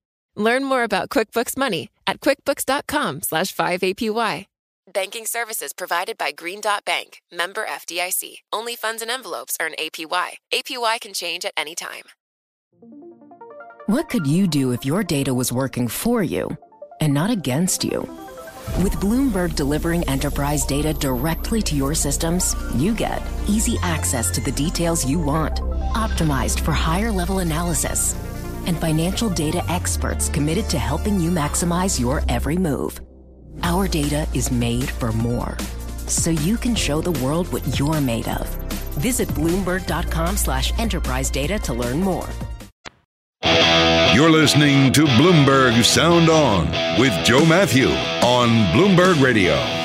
[0.35, 4.45] Learn more about QuickBooks Money at quickbooks.com slash 5APY.
[4.93, 8.39] Banking services provided by Green Dot Bank, member FDIC.
[8.51, 10.31] Only funds and envelopes earn APY.
[10.53, 12.03] APY can change at any time.
[13.85, 16.57] What could you do if your data was working for you
[16.99, 18.01] and not against you?
[18.83, 24.51] With Bloomberg delivering enterprise data directly to your systems, you get easy access to the
[24.51, 25.57] details you want,
[25.93, 28.15] optimized for higher level analysis,
[28.65, 32.99] and financial data experts committed to helping you maximize your every move.
[33.63, 35.57] Our data is made for more,
[36.07, 38.47] so you can show the world what you're made of.
[38.99, 42.29] Visit Bloomberg.com slash enterprise data to learn more.
[44.13, 46.67] You're listening to Bloomberg Sound On
[46.99, 49.80] with Joe Matthew on Bloomberg Radio.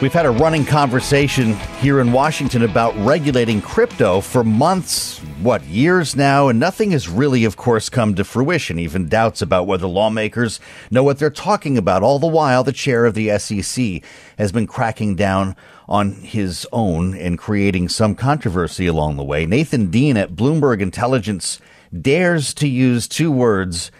[0.00, 6.16] We've had a running conversation here in Washington about regulating crypto for months, what, years
[6.16, 8.78] now, and nothing has really, of course, come to fruition.
[8.78, 10.58] Even doubts about whether lawmakers
[10.90, 12.02] know what they're talking about.
[12.02, 14.02] All the while, the chair of the SEC
[14.38, 15.54] has been cracking down
[15.86, 19.44] on his own and creating some controversy along the way.
[19.44, 21.60] Nathan Dean at Bloomberg Intelligence
[22.00, 23.90] dares to use two words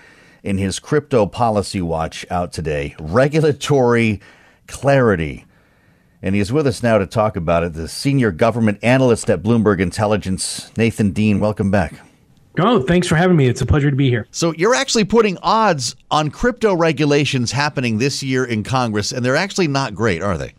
[0.42, 4.18] in his crypto policy watch out today regulatory
[4.66, 5.44] clarity.
[6.22, 7.72] And he is with us now to talk about it.
[7.72, 11.40] The senior government analyst at Bloomberg Intelligence, Nathan Dean.
[11.40, 11.94] Welcome back.
[12.58, 13.46] Oh, thanks for having me.
[13.46, 14.26] It's a pleasure to be here.
[14.30, 19.36] So, you're actually putting odds on crypto regulations happening this year in Congress, and they're
[19.36, 20.52] actually not great, are they?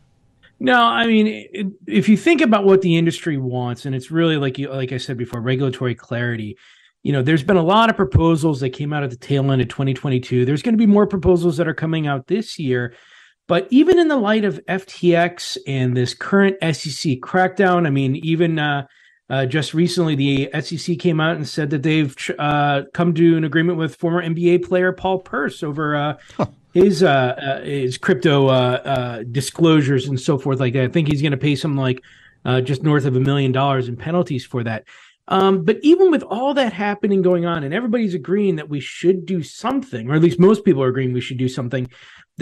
[0.59, 4.57] No, I mean, if you think about what the industry wants, and it's really like
[4.57, 6.57] you, like I said before, regulatory clarity.
[7.03, 9.61] You know, there's been a lot of proposals that came out at the tail end
[9.61, 10.45] of 2022.
[10.45, 12.93] There's going to be more proposals that are coming out this year.
[13.51, 18.57] But even in the light of FTX and this current SEC crackdown, I mean, even
[18.57, 18.87] uh,
[19.29, 23.43] uh, just recently, the SEC came out and said that they've uh, come to an
[23.43, 26.45] agreement with former NBA player Paul Pierce over uh, huh.
[26.73, 30.85] his uh, uh, his crypto disclosures and so forth like that.
[30.85, 32.01] I think he's going to pay something like
[32.63, 34.85] just north of a million dollars in penalties for that.
[35.27, 39.25] Um, but even with all that happening going on, and everybody's agreeing that we should
[39.25, 41.89] do something, or at least most people are agreeing we should do something,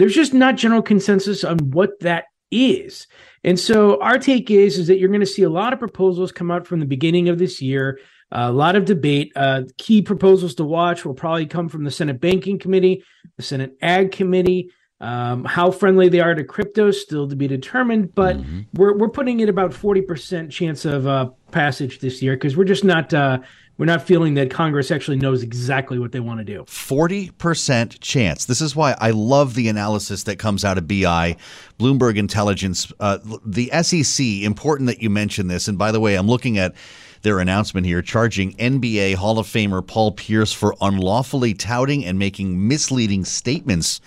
[0.00, 3.06] there's just not general consensus on what that is.
[3.44, 6.32] And so our take is is that you're going to see a lot of proposals
[6.32, 8.00] come out from the beginning of this year.
[8.32, 9.30] A lot of debate.
[9.36, 13.04] Uh, key proposals to watch will probably come from the Senate Banking Committee,
[13.36, 14.70] the Senate Ag Committee.
[15.02, 18.60] Um, how friendly they are to crypto still to be determined, but mm-hmm.
[18.74, 22.64] we're we're putting it about forty percent chance of uh, passage this year because we're
[22.64, 23.38] just not uh,
[23.80, 26.64] we're not feeling that Congress actually knows exactly what they want to do.
[26.64, 28.44] 40% chance.
[28.44, 31.34] This is why I love the analysis that comes out of BI,
[31.78, 34.42] Bloomberg Intelligence, uh, the SEC.
[34.42, 35.66] Important that you mention this.
[35.66, 36.74] And by the way, I'm looking at
[37.22, 42.68] their announcement here charging NBA Hall of Famer Paul Pierce for unlawfully touting and making
[42.68, 44.02] misleading statements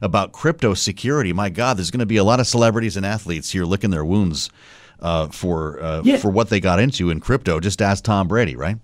[0.00, 1.32] about crypto security.
[1.32, 4.04] My God, there's going to be a lot of celebrities and athletes here licking their
[4.04, 4.48] wounds
[5.00, 6.18] uh, for uh, yeah.
[6.18, 7.58] for what they got into in crypto.
[7.58, 8.78] Just ask Tom Brady, right?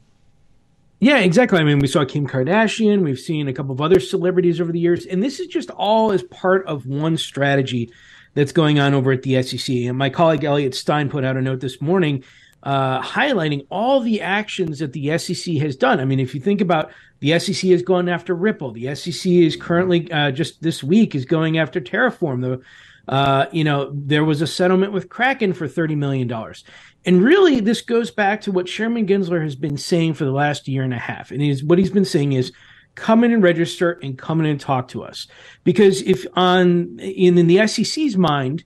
[1.00, 1.58] Yeah, exactly.
[1.58, 4.80] I mean, we saw Kim Kardashian, we've seen a couple of other celebrities over the
[4.80, 7.92] years, and this is just all as part of one strategy
[8.34, 9.74] that's going on over at the SEC.
[9.74, 12.24] And my colleague Elliot Stein put out a note this morning
[12.64, 16.00] uh, highlighting all the actions that the SEC has done.
[16.00, 19.54] I mean, if you think about the SEC has gone after Ripple, the SEC is
[19.54, 22.40] currently uh, just this week is going after Terraform.
[22.40, 22.62] The
[23.06, 26.26] uh, you know, there was a settlement with Kraken for $30 million.
[27.06, 30.66] And really, this goes back to what Chairman Gensler has been saying for the last
[30.68, 31.30] year and a half.
[31.30, 32.52] And he's, what he's been saying is,
[32.94, 35.26] come in and register and come in and talk to us.
[35.64, 38.64] Because if on in, in the SEC's mind,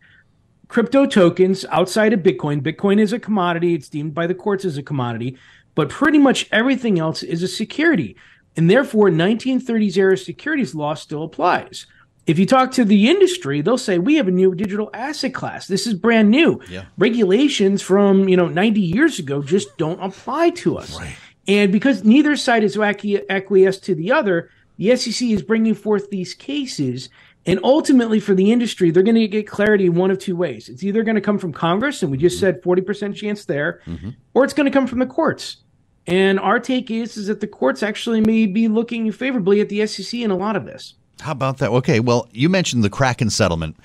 [0.68, 4.76] crypto tokens outside of Bitcoin, Bitcoin is a commodity, it's deemed by the courts as
[4.76, 5.36] a commodity,
[5.74, 8.16] but pretty much everything else is a security.
[8.56, 11.86] And therefore, 1930s era securities law still applies.
[12.28, 15.66] If you talk to the industry, they'll say we have a new digital asset class.
[15.66, 16.60] This is brand new.
[16.68, 16.84] Yeah.
[16.98, 20.98] Regulations from you know 90 years ago just don't apply to us.
[20.98, 21.16] Right.
[21.48, 26.34] And because neither side is acquiesced to the other, the SEC is bringing forth these
[26.34, 27.08] cases.
[27.46, 30.68] And ultimately, for the industry, they're going to get clarity in one of two ways.
[30.68, 34.10] It's either going to come from Congress, and we just said 40% chance there, mm-hmm.
[34.34, 35.58] or it's going to come from the courts.
[36.06, 39.86] And our take is, is that the courts actually may be looking favorably at the
[39.86, 40.94] SEC in a lot of this.
[41.20, 41.70] How about that?
[41.70, 43.76] Okay, well, you mentioned the Kraken settlement.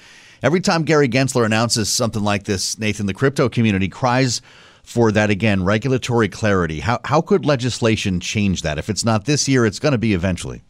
[0.42, 4.42] Every time Gary Gensler announces something like this, Nathan, the crypto community cries
[4.84, 6.82] for that again, regulatory clarity.
[6.82, 8.78] How how could legislation change that?
[8.78, 10.62] If it's not this year, it's going to be eventually.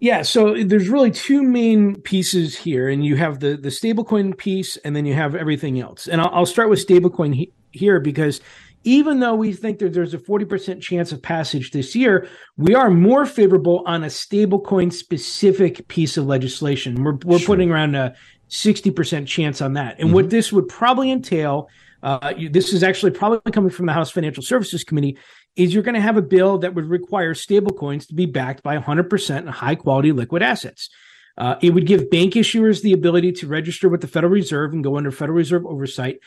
[0.00, 4.76] Yeah, so there's really two main pieces here, and you have the the stablecoin piece,
[4.78, 6.06] and then you have everything else.
[6.06, 8.40] And I'll, I'll start with stablecoin he, here because
[8.88, 12.26] even though we think that there's a 40% chance of passage this year,
[12.56, 17.04] we are more favorable on a stablecoin specific piece of legislation.
[17.04, 17.48] We're, we're sure.
[17.48, 18.14] putting around a
[18.48, 19.96] 60% chance on that.
[19.98, 20.14] And mm-hmm.
[20.14, 21.68] what this would probably entail,
[22.02, 25.18] uh, this is actually probably coming from the House Financial Services Committee,
[25.54, 28.78] is you're going to have a bill that would require stablecoins to be backed by
[28.78, 30.88] 100% high quality liquid assets.
[31.36, 34.82] Uh, it would give bank issuers the ability to register with the Federal Reserve and
[34.82, 36.20] go under Federal Reserve oversight.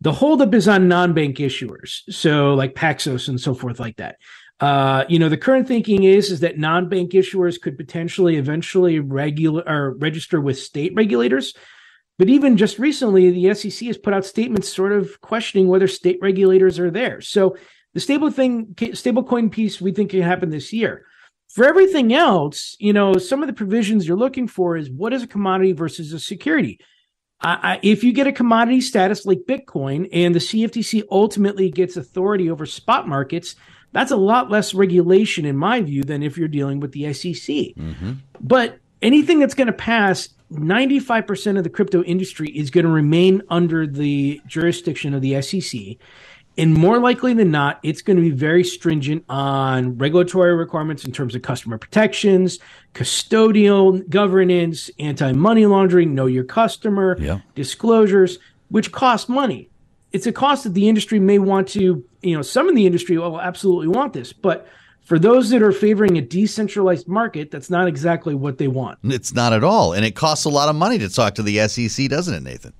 [0.00, 4.16] The holdup is on non-bank issuers, so like Paxos and so forth, like that.
[4.60, 9.62] Uh, you know, the current thinking is is that non-bank issuers could potentially eventually regular
[9.66, 11.54] or register with state regulators.
[12.18, 16.18] But even just recently, the SEC has put out statements sort of questioning whether state
[16.22, 17.20] regulators are there.
[17.20, 17.56] So
[17.92, 21.06] the stable thing, stablecoin piece, we think can happen this year.
[21.48, 25.22] For everything else, you know, some of the provisions you're looking for is what is
[25.22, 26.80] a commodity versus a security.
[27.44, 32.50] I, if you get a commodity status like Bitcoin and the CFTC ultimately gets authority
[32.50, 33.54] over spot markets,
[33.92, 37.34] that's a lot less regulation, in my view, than if you're dealing with the SEC.
[37.36, 38.12] Mm-hmm.
[38.40, 43.42] But anything that's going to pass, 95% of the crypto industry is going to remain
[43.50, 45.96] under the jurisdiction of the SEC.
[46.56, 51.10] And more likely than not, it's going to be very stringent on regulatory requirements in
[51.10, 52.60] terms of customer protections,
[52.94, 57.40] custodial governance, anti money laundering, know your customer, yeah.
[57.54, 58.38] disclosures,
[58.68, 59.68] which cost money.
[60.12, 63.18] It's a cost that the industry may want to, you know, some in the industry
[63.18, 64.68] will absolutely want this, but
[65.04, 68.98] for those that are favoring a decentralized market, that's not exactly what they want.
[69.04, 69.92] It's not at all.
[69.92, 72.72] And it costs a lot of money to talk to the SEC, doesn't it, Nathan?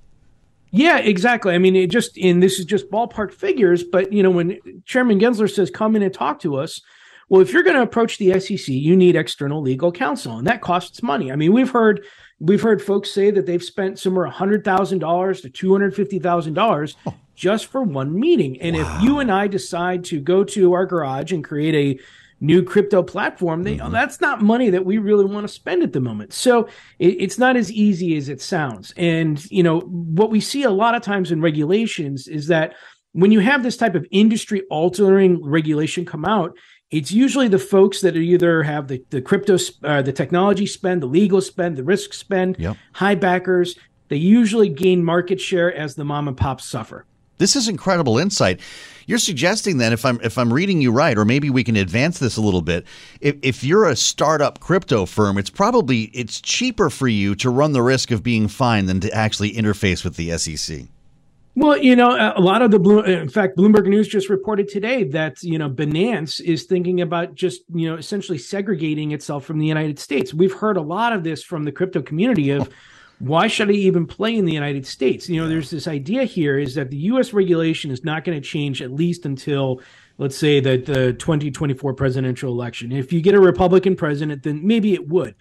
[0.75, 1.53] Yeah, exactly.
[1.53, 5.19] I mean, it just and this is just ballpark figures, but you know, when Chairman
[5.19, 6.81] Gensler says come in and talk to us,
[7.29, 10.59] well, if you're going to approach the SEC, you need external legal counsel, and that
[10.59, 11.31] costs money.
[11.31, 12.03] I mean, we've heard
[12.41, 16.19] we've heard folks say that they've spent somewhere hundred thousand dollars to two hundred fifty
[16.19, 17.13] thousand dollars oh.
[17.35, 18.59] just for one meeting.
[18.61, 18.97] And wow.
[18.97, 22.03] if you and I decide to go to our garage and create a
[22.39, 23.91] new crypto platform, they, mm-hmm.
[23.91, 26.33] that's not money that we really want to spend at the moment.
[26.33, 26.67] So
[26.99, 28.93] it, it's not as easy as it sounds.
[28.97, 32.73] And, you know, what we see a lot of times in regulations is that
[33.13, 36.55] when you have this type of industry altering regulation come out,
[36.91, 41.07] it's usually the folks that either have the, the crypto, uh, the technology spend, the
[41.07, 42.77] legal spend, the risk spend, yep.
[42.93, 43.75] high backers.
[44.09, 47.05] They usually gain market share as the mom and pops suffer.
[47.37, 48.59] This is incredible insight.
[49.07, 52.17] You're suggesting then, if I'm if I'm reading you right, or maybe we can advance
[52.17, 52.85] this a little bit.
[53.21, 57.73] If, if you're a startup crypto firm, it's probably it's cheaper for you to run
[57.73, 60.87] the risk of being fined than to actually interface with the SEC.
[61.57, 63.01] Well, you know, a lot of the blue.
[63.01, 67.61] In fact, Bloomberg News just reported today that you know Binance is thinking about just
[67.73, 70.33] you know essentially segregating itself from the United States.
[70.33, 72.67] We've heard a lot of this from the crypto community of.
[72.67, 72.71] Oh.
[73.25, 75.27] Why should I even play in the United States?
[75.27, 77.33] You know, there's this idea here is that the U.S.
[77.33, 79.81] regulation is not going to change at least until,
[80.19, 82.91] let's say, the, the 2024 presidential election.
[82.91, 85.33] If you get a Republican president, then maybe it would.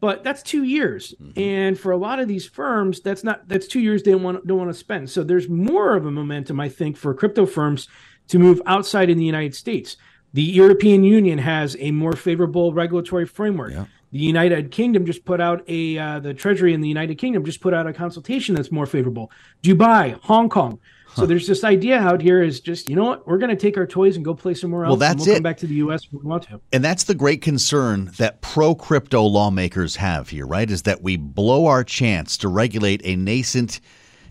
[0.00, 1.40] But that's two years, mm-hmm.
[1.40, 4.46] and for a lot of these firms, that's not that's two years they don't want
[4.46, 5.08] don't want to spend.
[5.08, 7.88] So there's more of a momentum, I think, for crypto firms
[8.28, 9.96] to move outside in the United States.
[10.34, 13.72] The European Union has a more favorable regulatory framework.
[13.72, 13.86] Yeah.
[14.14, 17.60] The United Kingdom just put out a uh, the Treasury in the United Kingdom just
[17.60, 19.32] put out a consultation that's more favorable.
[19.64, 20.78] Dubai, Hong Kong.
[21.08, 21.22] Huh.
[21.22, 23.76] So there's this idea out here is just you know what we're going to take
[23.76, 24.90] our toys and go play somewhere else.
[24.92, 25.34] Well, that's we'll it.
[25.38, 26.04] Come back to the U.S.
[26.04, 26.60] if we want to.
[26.72, 30.70] And that's the great concern that pro crypto lawmakers have here, right?
[30.70, 33.80] Is that we blow our chance to regulate a nascent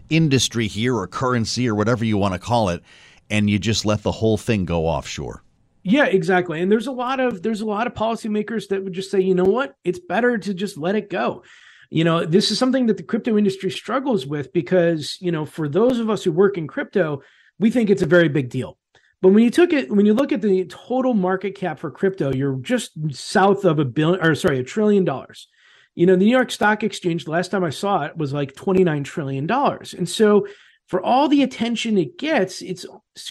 [0.10, 2.82] industry here or currency or whatever you want to call it,
[3.30, 5.44] and you just let the whole thing go offshore.
[5.84, 6.62] Yeah, exactly.
[6.62, 9.36] And there's a lot of there's a lot of policymakers that would just say, you
[9.36, 11.44] know what, it's better to just let it go.
[11.90, 15.68] You know, this is something that the crypto industry struggles with because, you know, for
[15.70, 17.22] those of us who work in crypto,
[17.60, 18.78] we think it's a very big deal.
[19.22, 22.34] But when you took it, when you look at the total market cap for crypto,
[22.34, 25.48] you're just south of a billion, or sorry, a trillion dollars.
[25.96, 28.56] You know, the New York Stock Exchange, the last time I saw it, was like
[28.56, 29.50] $29 trillion.
[29.50, 30.48] And so
[30.88, 32.86] for all the attention it gets, it's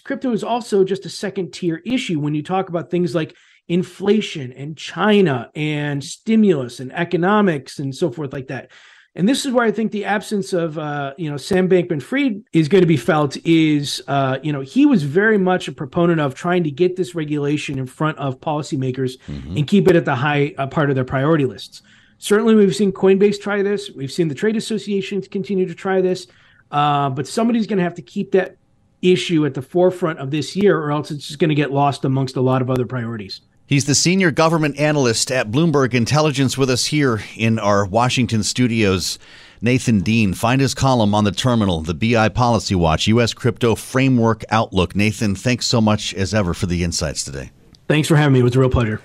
[0.05, 3.36] crypto is also just a second tier issue when you talk about things like
[3.68, 8.70] inflation and China and stimulus and economics and so forth like that.
[9.14, 12.68] And this is where I think the absence of uh, you know Sam Bankman-Fried is
[12.68, 13.36] going to be felt.
[13.44, 17.14] Is uh, you know he was very much a proponent of trying to get this
[17.14, 19.59] regulation in front of policymakers mm-hmm.
[19.59, 21.82] and keep it at the high uh, part of their priority lists.
[22.16, 23.90] Certainly, we've seen Coinbase try this.
[23.90, 26.26] We've seen the trade associations continue to try this.
[26.72, 28.56] Uh, but somebody's going to have to keep that
[29.02, 32.04] issue at the forefront of this year, or else it's just going to get lost
[32.04, 33.42] amongst a lot of other priorities.
[33.66, 39.18] He's the senior government analyst at Bloomberg Intelligence with us here in our Washington studios.
[39.60, 43.32] Nathan Dean, find his column on the terminal, the BI Policy Watch, U.S.
[43.32, 44.96] Crypto Framework Outlook.
[44.96, 47.50] Nathan, thanks so much as ever for the insights today.
[47.86, 48.40] Thanks for having me.
[48.40, 49.00] It was a real pleasure.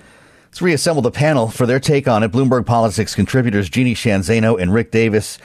[0.47, 2.32] Let's reassemble the panel for their take on it.
[2.32, 5.38] Bloomberg Politics contributors Jeannie Sheehan Zaino and Rick Davis.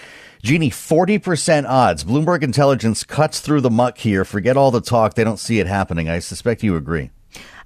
[0.44, 2.02] Jeannie, 40% odds.
[2.02, 4.24] Bloomberg Intelligence cuts through the muck here.
[4.24, 5.14] Forget all the talk.
[5.14, 6.08] They don't see it happening.
[6.08, 7.12] I suspect you agree.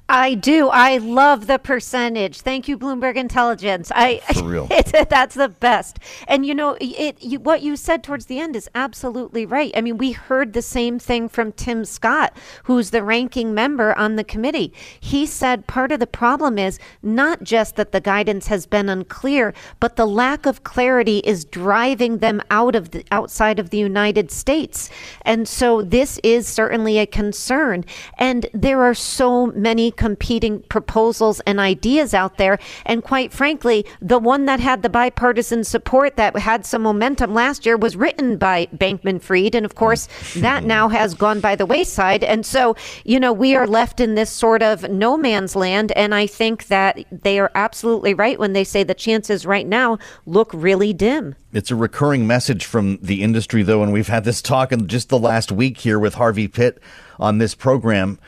[0.09, 0.69] I do.
[0.69, 2.41] I love the percentage.
[2.41, 3.91] Thank you, Bloomberg Intelligence.
[3.95, 4.69] I For real.
[4.77, 5.99] It, that's the best.
[6.29, 9.73] And you know, it you, what you said towards the end is absolutely right.
[9.75, 14.17] I mean, we heard the same thing from Tim Scott, who's the ranking member on
[14.17, 14.73] the committee.
[15.01, 19.55] He said part of the problem is not just that the guidance has been unclear,
[19.81, 24.31] but the lack of clarity is driving them out of the outside of the United
[24.31, 24.89] States.
[25.23, 27.85] And so this is certainly a concern.
[28.19, 32.59] And there are so many competing proposals and ideas out there.
[32.85, 37.67] And quite frankly, the one that had the bipartisan support that had some momentum last
[37.67, 39.55] year was written by Bankman Fried.
[39.55, 40.41] And of course, mm.
[40.43, 40.69] that mm-hmm.
[40.69, 42.23] now has gone by the wayside.
[42.23, 45.93] And so, you know, we are left in this sort of no man's land.
[45.93, 49.99] And I think that they are absolutely right when they say the chances right now
[50.27, 51.35] look really dim.
[51.53, 55.09] It's a recurring message from the industry, though, and we've had this talk in just
[55.09, 56.81] the last week here with Harvey Pitt
[57.19, 58.19] on this program.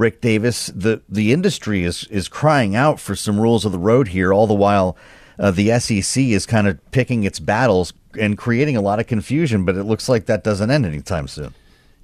[0.00, 4.08] Rick Davis, the the industry is is crying out for some rules of the road
[4.08, 4.32] here.
[4.32, 4.96] All the while,
[5.38, 9.66] uh, the SEC is kind of picking its battles and creating a lot of confusion.
[9.66, 11.54] But it looks like that doesn't end anytime soon.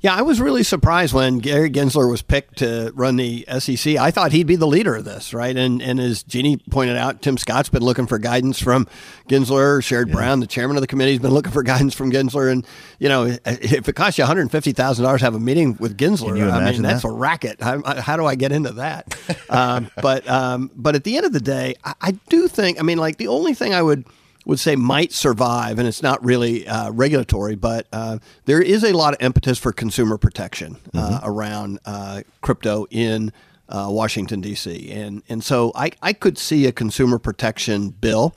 [0.07, 3.97] Yeah, I was really surprised when Gary Gensler was picked to run the SEC.
[3.97, 5.57] I thought he'd be the leader of this, right?
[5.57, 8.87] And and as Jeannie pointed out, Tim Scott's been looking for guidance from
[9.29, 9.81] Gensler.
[9.81, 10.15] Sherrod yeah.
[10.15, 12.53] Brown, the chairman of the committee, has been looking for guidance from Gensler.
[12.53, 12.65] And
[13.01, 15.77] you know, if it costs you one hundred fifty thousand dollars to have a meeting
[15.81, 17.09] with Gensler, I mean, that's that?
[17.09, 17.61] a racket.
[17.61, 19.13] How, how, do I get into that?
[19.51, 22.79] um, but um, but at the end of the day, I, I do think.
[22.79, 24.05] I mean, like the only thing I would
[24.47, 28.93] would say might survive, and it's not really uh, regulatory, but uh, there is a
[28.93, 31.29] lot of impetus for consumer protection uh, mm-hmm.
[31.29, 33.33] around uh, crypto in
[33.69, 34.91] uh, Washington D.C.
[34.93, 38.35] and and so I, I could see a consumer protection bill.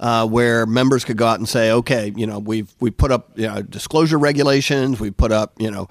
[0.00, 3.30] Uh, where members could go out and say, okay, you know, we've we put up
[3.34, 5.88] you know, disclosure regulations, we put up you know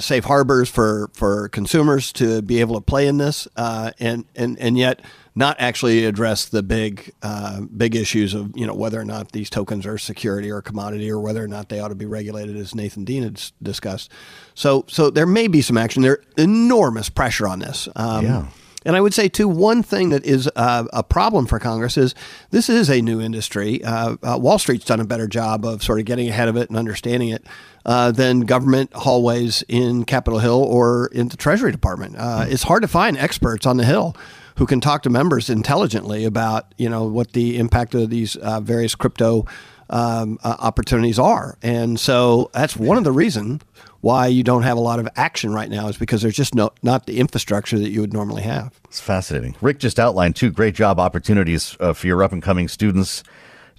[0.00, 4.76] safe harbors for for consumers to be able to play in this, and and and
[4.76, 5.00] yet
[5.38, 9.48] not actually address the big uh, big issues of you know whether or not these
[9.48, 12.74] tokens are security or commodity or whether or not they ought to be regulated as
[12.74, 14.10] Nathan Dean had discussed.
[14.54, 16.02] So so there may be some action.
[16.02, 17.88] There's enormous pressure on this.
[17.94, 18.46] Um, yeah.
[18.88, 22.14] And I would say, too, one thing that is uh, a problem for Congress is
[22.52, 23.84] this is a new industry.
[23.84, 26.70] Uh, uh, Wall Street's done a better job of sort of getting ahead of it
[26.70, 27.44] and understanding it
[27.84, 32.16] uh, than government hallways in Capitol Hill or in the Treasury Department.
[32.16, 32.50] Mm.
[32.50, 34.16] It's hard to find experts on the Hill
[34.56, 38.58] who can talk to members intelligently about you know what the impact of these uh,
[38.60, 39.44] various crypto
[39.90, 41.58] um, uh, opportunities are.
[41.62, 43.62] And so that's one of the reasons
[44.00, 46.70] why you don't have a lot of action right now is because there's just no
[46.82, 48.78] not the infrastructure that you would normally have.
[48.84, 49.56] It's fascinating.
[49.60, 53.24] Rick just outlined two great job opportunities uh, for your up and coming students.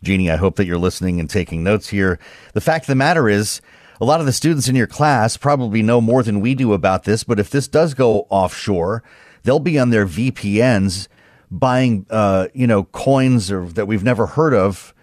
[0.04, 2.20] Jeannie, I hope that you're listening and taking notes here.
[2.54, 3.62] The fact of the matter is,
[4.02, 7.04] a lot of the students in your class probably know more than we do about
[7.04, 9.04] this, but if this does go offshore,
[9.44, 11.10] they'll be on their VPNs
[11.52, 14.94] buying, uh, you know, coins or that we've never heard of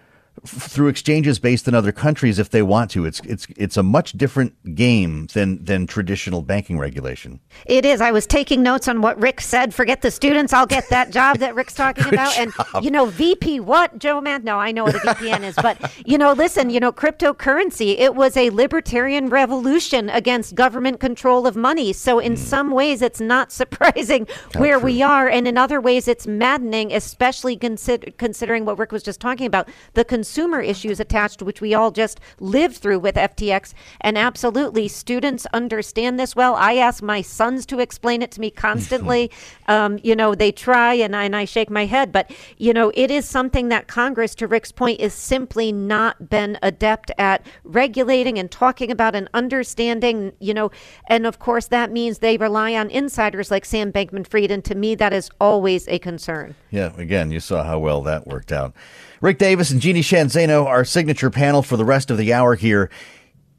[0.45, 3.05] through exchanges based in other countries if they want to.
[3.05, 7.39] It's it's it's a much different game than than traditional banking regulation.
[7.65, 8.01] It is.
[8.01, 9.73] I was taking notes on what Rick said.
[9.73, 10.53] Forget the students.
[10.53, 12.35] I'll get that job that Rick's talking about.
[12.35, 12.53] Job.
[12.73, 14.43] And you know, VP what, Joe Man?
[14.43, 18.15] No, I know what a VPN is, but you know, listen, you know, cryptocurrency, it
[18.15, 21.93] was a libertarian revolution against government control of money.
[21.93, 22.37] So in mm.
[22.37, 24.85] some ways it's not surprising How where true.
[24.85, 29.19] we are, and in other ways it's maddening, especially consider- considering what Rick was just
[29.19, 33.73] talking about, the consumer issues attached, which we all just lived through with FTX.
[34.01, 36.53] And absolutely, students understand this well.
[36.55, 39.31] I ask my sons to explain it to me constantly.
[39.69, 42.11] um, you know, they try, and I, and I shake my head.
[42.11, 46.59] But, you know, it is something that Congress, to Rick's point, is simply not been
[46.61, 50.71] adept at regulating and talking about and understanding, you know.
[51.07, 54.51] And of course, that means they rely on insiders like Sam Bankman Fried.
[54.51, 56.53] And to me, that is always a concern.
[56.69, 58.75] Yeah, again, you saw how well that worked out.
[59.19, 62.53] Rick Davis and Jeannie Sheehan Zaino, our signature panel for the rest of the hour
[62.53, 62.91] here.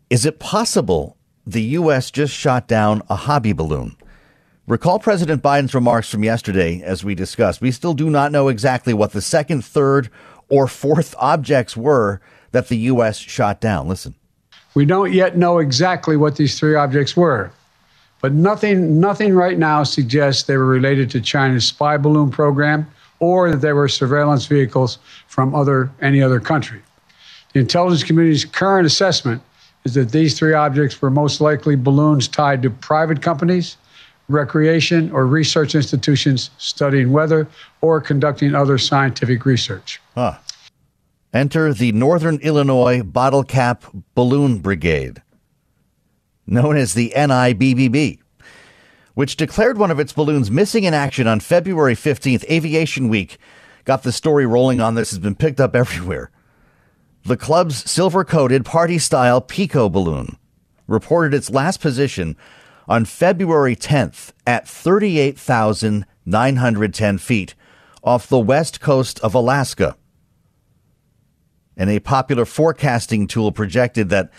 [0.09, 2.13] Is it possible the U.S.
[2.13, 3.97] just shot down a hobby balloon?
[4.69, 7.61] Recall President Biden's remarks from yesterday as we discussed.
[7.61, 10.11] We still do not know exactly what the second, third,
[10.49, 12.21] or fourth objects were
[12.53, 13.19] that the U.S.
[13.19, 13.89] shot down.
[13.89, 14.15] Listen.
[14.75, 17.51] We don't yet know exactly what these three objects were.
[18.21, 22.89] but nothing, nothing right now suggests they were related to China's spy balloon program
[23.21, 26.81] or that they were surveillance vehicles from other any other country.
[27.53, 29.43] The intelligence community's current assessment
[29.85, 33.77] is that these three objects were most likely balloons tied to private companies,
[34.29, 37.49] recreation, or research institutions studying weather
[37.81, 40.01] or conducting other scientific research.
[40.15, 40.39] Huh.
[41.33, 45.23] Enter the Northern Illinois Bottle Cap Balloon Brigade,
[46.47, 48.19] known as the NIBBB,
[49.19, 52.49] which declared one of its balloons missing in action on February 15th.
[52.49, 53.37] Aviation Week
[53.85, 56.31] got the story rolling on this, has been picked up everywhere.
[57.25, 60.37] The club's silver coated party style Pico balloon
[60.87, 62.37] reported its last position
[62.87, 67.57] on February 10th at 38,910 feet
[68.05, 69.97] off the west coast of Alaska.
[71.77, 74.31] And a popular forecasting tool projected that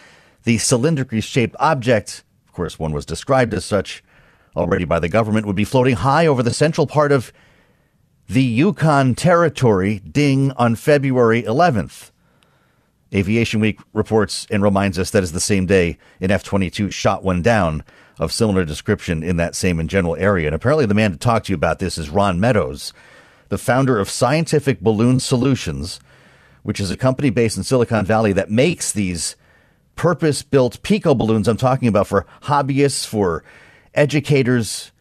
[0.43, 4.01] the cylindrically shaped object, of course, one was described as such
[4.55, 7.31] already by the government, would be floating high over the central part of
[8.27, 12.11] the Yukon Territory ding on February 11th.
[13.13, 17.23] Aviation Week reports and reminds us that is the same day an F 22 shot
[17.23, 17.83] one down
[18.19, 20.47] of similar description in that same and general area.
[20.47, 22.93] And apparently, the man to talk to you about this is Ron Meadows,
[23.47, 25.99] the founder of Scientific Balloon Solutions,
[26.61, 29.35] which is a company based in Silicon Valley that makes these
[29.95, 33.43] purpose built Pico balloons I'm talking about for hobbyists, for
[33.93, 34.91] educators,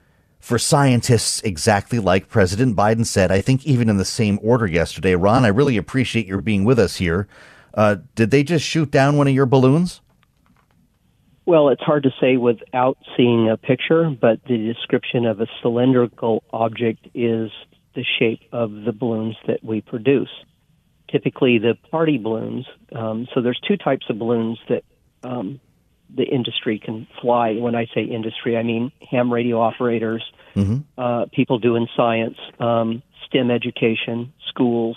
[0.49, 3.31] for scientists, exactly like President Biden said.
[3.31, 5.15] I think even in the same order yesterday.
[5.15, 7.29] Ron, I really appreciate your being with us here.
[7.75, 10.01] Uh, did they just shoot down one of your balloons?
[11.45, 16.43] Well, it's hard to say without seeing a picture, but the description of a cylindrical
[16.51, 17.51] object is
[17.95, 20.31] the shape of the balloons that we produce.
[21.11, 22.67] Typically, the party balloons.
[22.95, 24.85] Um, so there's two types of balloons that
[25.23, 25.61] um,
[26.15, 27.55] the industry can fly.
[27.55, 30.79] When I say industry, I mean ham radio operators, mm-hmm.
[30.97, 34.97] uh, people doing science, um, STEM education, schools.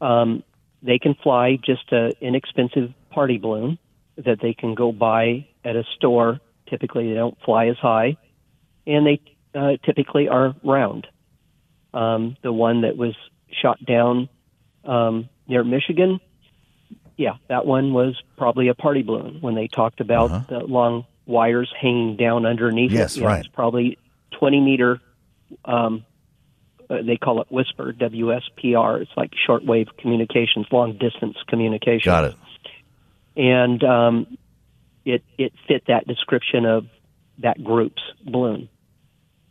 [0.00, 0.42] Um,
[0.82, 3.78] they can fly just an inexpensive party balloon
[4.16, 6.40] that they can go buy at a store.
[6.68, 8.16] Typically, they don't fly as high,
[8.86, 9.20] and they
[9.54, 11.06] uh, typically are round.
[11.92, 13.14] Um, the one that was
[13.50, 14.28] shot down
[14.84, 16.20] um, near Michigan,
[17.16, 19.38] yeah, that one was probably a party balloon.
[19.40, 20.44] When they talked about uh-huh.
[20.48, 23.38] the long wires hanging down underneath yes, it, yeah, right.
[23.40, 23.98] it's probably
[24.32, 25.00] 20 meter
[25.64, 26.04] um,
[26.90, 29.00] uh, they call it Whisper, WSPR.
[29.00, 32.04] It's like shortwave communications, long distance communications.
[32.04, 32.34] Got it.
[33.36, 34.38] And um,
[35.04, 36.86] it it fit that description of
[37.38, 38.68] that group's balloon.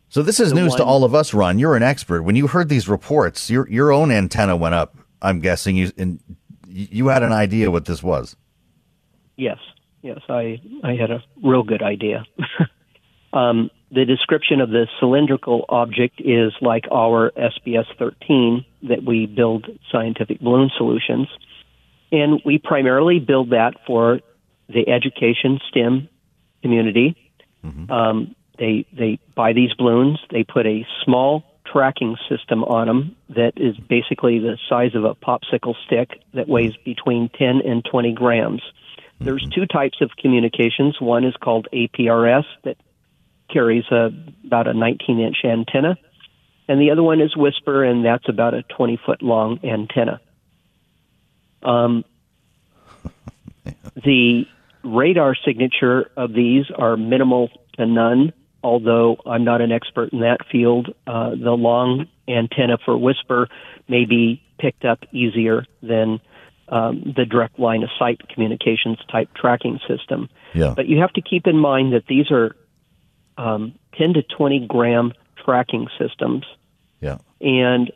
[0.10, 1.58] So this is The news to all of us, Ron.
[1.60, 2.22] You're an expert.
[2.22, 4.96] When you heard these reports, your your own antenna went up.
[5.22, 6.20] I'm guessing you and
[6.74, 8.36] you had an idea what this was.
[9.36, 9.60] Yes,
[10.02, 12.26] yes, I I had a real good idea.
[13.34, 19.68] um, the description of the cylindrical object is like our SBS 13 that we build
[19.92, 21.28] scientific balloon solutions,
[22.12, 24.20] and we primarily build that for
[24.68, 26.10] the education STEM
[26.62, 27.16] community.
[27.90, 30.20] Um, they they buy these balloons.
[30.32, 31.44] They put a small
[31.74, 36.74] tracking system on them that is basically the size of a popsicle stick that weighs
[36.86, 38.62] between 10 and 20 grams.
[39.20, 41.00] There's two types of communications.
[41.00, 42.78] One is called APRS that
[43.52, 44.12] carries a,
[44.46, 45.98] about a 19 inch antenna,
[46.68, 50.20] and the other one is Whisper, and that's about a 20 foot long antenna.
[51.62, 52.04] Um,
[53.96, 54.46] the
[54.84, 58.34] radar signature of these are minimal to none,
[58.64, 60.94] although I'm not an expert in that field.
[61.06, 63.48] Uh, the long antenna for Whisper
[63.88, 66.20] may be picked up easier than
[66.70, 70.30] um, the direct line of sight communications type tracking system.
[70.54, 70.74] Yeah.
[70.76, 72.56] But you have to keep in mind that these are
[73.38, 76.46] um, 10 to 20 gram tracking systems,
[77.02, 77.18] Yeah.
[77.42, 77.92] and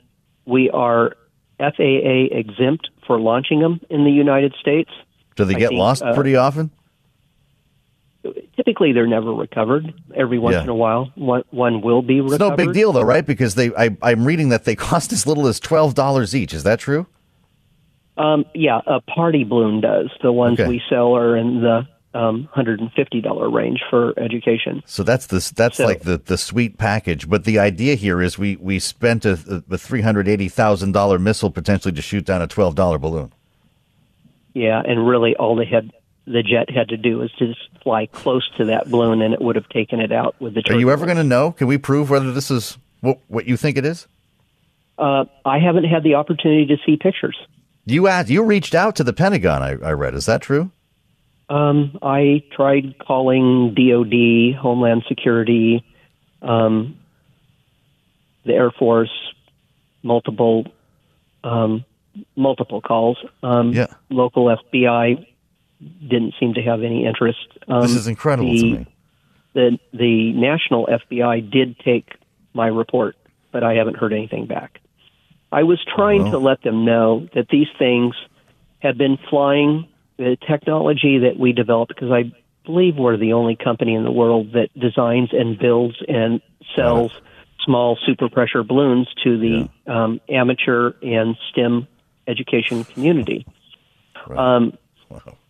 [0.46, 1.16] we are
[1.60, 4.92] FAA exempt for launching them in the United States.
[5.36, 6.72] Do they I get think, lost uh, pretty often?
[8.56, 9.94] Typically, they're never recovered.
[10.16, 10.64] Every once Yeah.
[10.64, 12.36] in a while, one, one will be recovered.
[12.36, 13.26] It's no big deal though, right?
[13.26, 16.54] Because they I, I'm reading that they cost as little as twelve dollars each.
[16.54, 17.08] Is that true?
[18.18, 20.10] Um, yeah, a party balloon does.
[20.24, 20.68] The ones Okay.
[20.68, 24.82] we sell are in the um, $150 range for education.
[24.88, 27.30] So that's the that's So- like the the sweet package.
[27.30, 31.20] But the idea here is we we spent a, a three hundred eighty thousand dollar
[31.20, 33.32] missile potentially to shoot down a twelve dollar balloon.
[34.56, 35.92] Yeah, and really all they had,
[36.28, 39.56] the jet had to do is just fly close to that balloon, and it would
[39.56, 40.62] have taken it out with the.
[40.62, 40.76] Jet.
[40.76, 41.54] Are you ever going to know?
[41.54, 44.08] Can we prove whether this is what what you think it is?
[44.98, 47.38] Uh, I haven't had the opportunity to see pictures.
[47.86, 49.64] You asked, you reached out to the Pentagon.
[49.64, 50.14] I, I read.
[50.14, 50.72] Is that true?
[51.50, 55.86] Um, I tried calling DOD, Homeland Security,
[56.42, 56.98] um,
[58.44, 59.14] the Air Force,
[60.04, 60.66] multiple
[61.44, 61.86] um,
[62.36, 63.18] multiple calls.
[63.44, 63.88] Um, yeah.
[64.10, 65.26] Local FBI
[65.80, 67.48] didn't seem to have any interest.
[67.68, 68.88] Um, this is incredible the, to me.
[69.54, 72.14] The the national FBI did take
[72.54, 73.16] my report,
[73.52, 74.80] but I haven't heard anything back.
[75.52, 76.32] I was trying Well.
[76.32, 78.16] to let them know that these things
[78.80, 79.88] have been flying.
[80.18, 82.34] The technology that we developed, because I
[82.66, 86.42] believe we're the only company in the world that designs and builds and
[86.76, 87.12] sells
[87.64, 91.88] small super pressure balloons to the um, amateur and STEM
[92.28, 93.46] education community.
[94.36, 94.78] Um,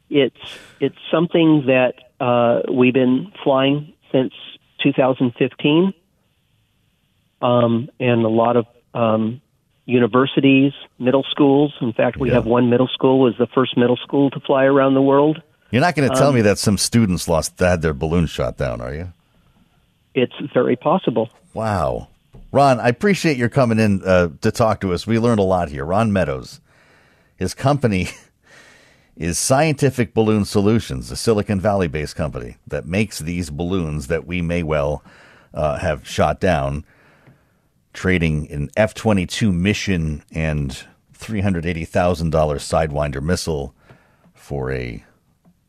[0.10, 0.38] It's
[0.80, 4.34] it's something that uh, we've been flying since
[4.84, 5.94] 2015,
[7.42, 9.42] um, and a lot of um,
[9.86, 11.74] universities, middle schools.
[11.82, 14.94] In fact, we have one middle school was the first middle school to fly around
[14.94, 15.42] the world.
[15.72, 18.58] You're not going to tell Um, me that some students lost had their balloon shot
[18.58, 19.12] down, are you?
[20.16, 21.30] It's very possible.
[21.54, 22.08] Wow.
[22.52, 25.06] Ron, I appreciate your coming in uh, to talk to us.
[25.06, 25.84] We learned a lot here.
[25.86, 26.62] Ron Meadows,
[27.36, 28.08] his company
[29.18, 34.42] is Scientific Balloon Solutions, a Silicon Valley based company that makes these balloons that we
[34.42, 35.04] may well
[35.54, 36.86] uh, have shot down,
[37.94, 43.74] trading an F 22 mission and $380,000 Sidewinder missile
[44.36, 45.04] for a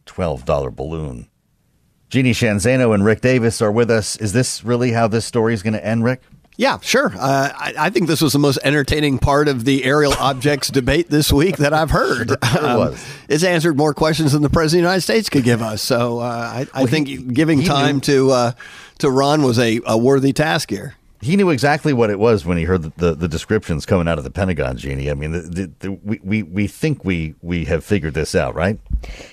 [0.05, 1.29] $12 balloon.
[2.11, 4.17] Jeannie Sheehan Zaino and Rick Davis are with us.
[4.17, 6.23] Is this really how this story is going to end, Rick?
[6.61, 7.13] Yeah, sure.
[7.17, 11.09] Uh, I, I think this was the most entertaining part of the aerial objects debate
[11.09, 12.33] this week that I've heard.
[12.59, 13.07] Um, was.
[13.29, 15.81] It's answered more questions than the President of the United States could give us.
[15.81, 18.53] So uh, I, I Well, think he- giving he time knew- to uh,
[18.99, 20.97] to Ron was a, a worthy task here.
[21.21, 24.19] He knew exactly what it was when he heard the, the, the descriptions coming out
[24.19, 25.11] of the Pentagon, Jeannie.
[25.11, 28.55] I mean, the, the, the, we, we, we think we, we have figured this out,
[28.55, 28.79] right?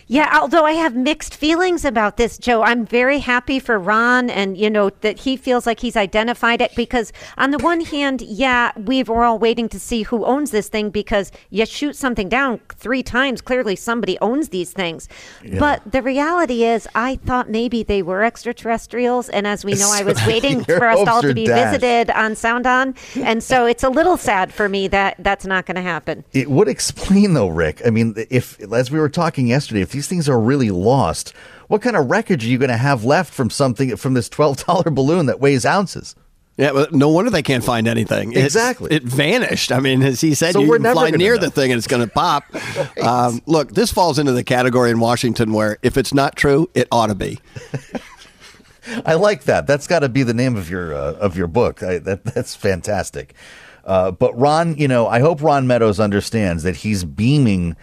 [0.07, 2.63] Yeah, although I have mixed feelings about this, Joe.
[2.63, 6.75] I'm very happy for Ron and, you know, that he feels like he's identified it
[6.75, 10.69] because, on the one hand, yeah, we we're all waiting to see who owns this
[10.69, 13.41] thing because you shoot something down three times.
[13.41, 15.07] Clearly, somebody owns these things.
[15.43, 15.59] Yeah.
[15.59, 19.29] But the reality is, I thought maybe they were extraterrestrials.
[19.29, 21.74] And as we know, I was waiting for us all to be dashed.
[21.79, 22.95] Visited on Sound On.
[23.15, 26.23] And so it's a little sad for me that that's not going to happen.
[26.33, 27.81] It would explain, though, Rick.
[27.85, 31.33] I mean, if, as we were talking yesterday, if these things are really lost,
[31.67, 34.93] what kind of wreckage are you going to have left from something, from this $12
[34.95, 36.15] balloon that weighs ounces?
[36.57, 38.31] Yeah, but no wonder they can't find anything.
[38.31, 38.89] It's- Exactly.
[38.89, 39.73] it vanished.
[39.73, 41.41] I mean, as he said, So you we're can fly near know.
[41.41, 42.45] the thing and it's going to pop.
[43.03, 46.87] um, look, this falls into the category in Washington where if it's not true, it
[46.93, 47.39] ought to be.
[49.05, 49.67] I like that.
[49.67, 51.81] That's got to be the name of your uh, of your book.
[51.81, 53.33] I, that that's fantastic.
[53.83, 57.75] Uh, but Ron, you know, I hope Ron Meadows understands that he's beaming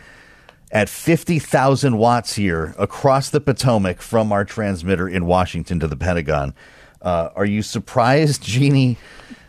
[0.70, 5.96] at fifty thousand watts here across the Potomac from our transmitter in Washington to the
[5.96, 6.54] Pentagon.
[7.00, 8.96] Uh, are you surprised, Jeannie,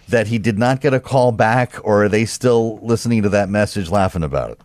[0.09, 3.47] that he did not get a call back, or are they still listening to that
[3.49, 4.61] message, laughing about it?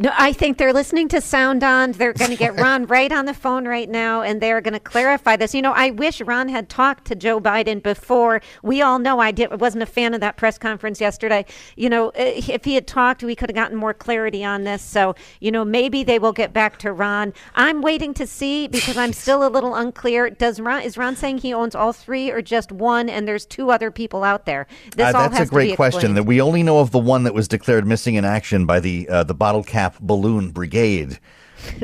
[0.00, 1.90] No, I think they're listening to Sound On.
[1.90, 4.80] They're going to get Ron right on the phone right now, and they're going to
[4.80, 5.56] clarify this.
[5.56, 8.40] You know, I wish Ron had talked to Joe Biden before.
[8.62, 11.46] We all know I did, wasn't a fan of that press conference yesterday.
[11.74, 14.82] You know, eh, if he had talked, we could have gotten more clarity on this.
[14.82, 17.34] So, you know, maybe they will get back to Ron.
[17.56, 20.30] I'm waiting to see because I'm still a little unclear.
[20.30, 23.08] Does Ron is Ron saying he owns all three or just one?
[23.08, 24.68] And there's two other people out there.
[24.94, 26.14] This Uh, all that's has a great question.
[26.14, 29.08] That we only know of the one that was declared missing in action by the
[29.08, 31.18] uh, the Bottle Cap Balloon Brigade.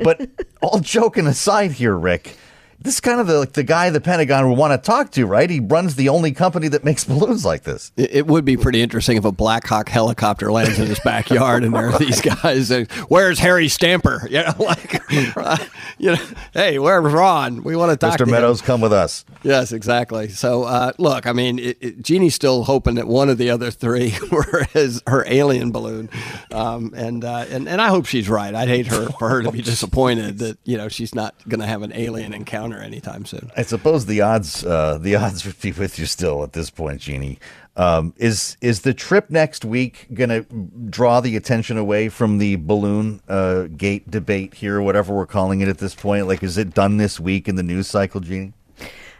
[0.02, 0.28] But
[0.62, 2.36] all joking aside, here, Rick,
[2.84, 5.24] this is kind of the like the guy the Pentagon would want to talk to,
[5.24, 5.48] right?
[5.48, 7.90] He runs the only company that makes balloons like this.
[7.96, 11.74] It, would be pretty interesting if a Black Hawk helicopter lands in his backyard and
[11.74, 12.70] there are these guys.
[13.08, 14.28] Where's Harry Stamper?
[14.34, 15.56] You know, like, uh,
[15.96, 16.22] you know,
[16.54, 17.62] hey, where's Ron?
[17.62, 18.24] We want to talk Mr.
[18.24, 18.66] to Meadows, Him.
[18.66, 19.24] come with us.
[19.44, 20.28] Yes, exactly.
[20.28, 23.70] So, uh, look, I mean, it, it, Jeannie's still hoping that one of the other
[23.70, 26.10] three were his her alien balloon,
[26.50, 28.52] um, and uh, and and I hope she's right.
[28.52, 31.66] I'd hate her for her to be disappointed that you know she's not going to
[31.66, 33.50] have an alien encounter anytime soon.
[33.56, 37.00] I suppose the odds uh, the odds would be with you still at this point,
[37.00, 37.38] Jeannie.
[37.76, 40.42] Um, is is the trip next week going to
[40.90, 45.68] draw the attention away from the balloon uh, gate debate here, whatever we're calling it
[45.68, 46.28] at this point?
[46.28, 48.52] Like, is it done this week in the news cycle, Jeannie?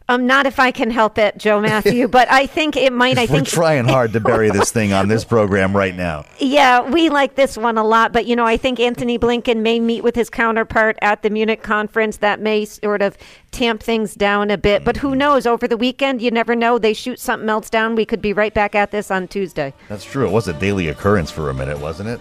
[0.06, 3.16] Um, not if I can help it, Joe Matthew, but I think it might.
[3.16, 6.26] I think We're think trying hard to bury this thing on this program right now.
[6.38, 9.80] Yeah, we like this one a lot, but you know, I think Antony Blinken may
[9.80, 12.18] meet with his counterpart at the Munich conference.
[12.18, 13.16] That may sort of
[13.50, 14.84] tamp things down a bit.
[14.84, 15.46] But who knows?
[15.46, 16.78] Over the weekend, you never know.
[16.78, 17.94] They shoot something else down.
[17.94, 19.72] We could be right back at this on Tuesday.
[19.88, 20.26] That's true.
[20.26, 22.20] It was a daily occurrence for a minute, wasn't it?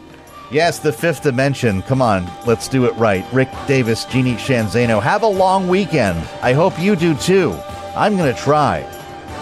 [0.52, 1.82] Yes, the fifth dimension.
[1.82, 3.26] Come on, let's do it right.
[3.34, 5.02] Rick Davis, Jeannie Sheehan Zaino.
[5.02, 6.20] Have a long weekend.
[6.42, 7.54] I hope you do too.
[7.96, 8.80] I'm going to try.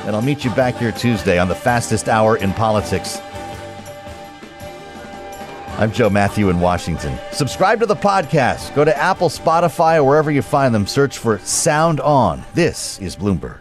[0.05, 3.19] And I'll meet you back here Tuesday on the fastest hour in politics.
[5.77, 7.17] I'm Joe Matthew in Washington.
[7.31, 8.73] Subscribe to the podcast.
[8.75, 10.85] Go to Apple, Spotify, or wherever you find them.
[10.85, 12.43] Search for Sound On.
[12.53, 13.60] This is Bloomberg.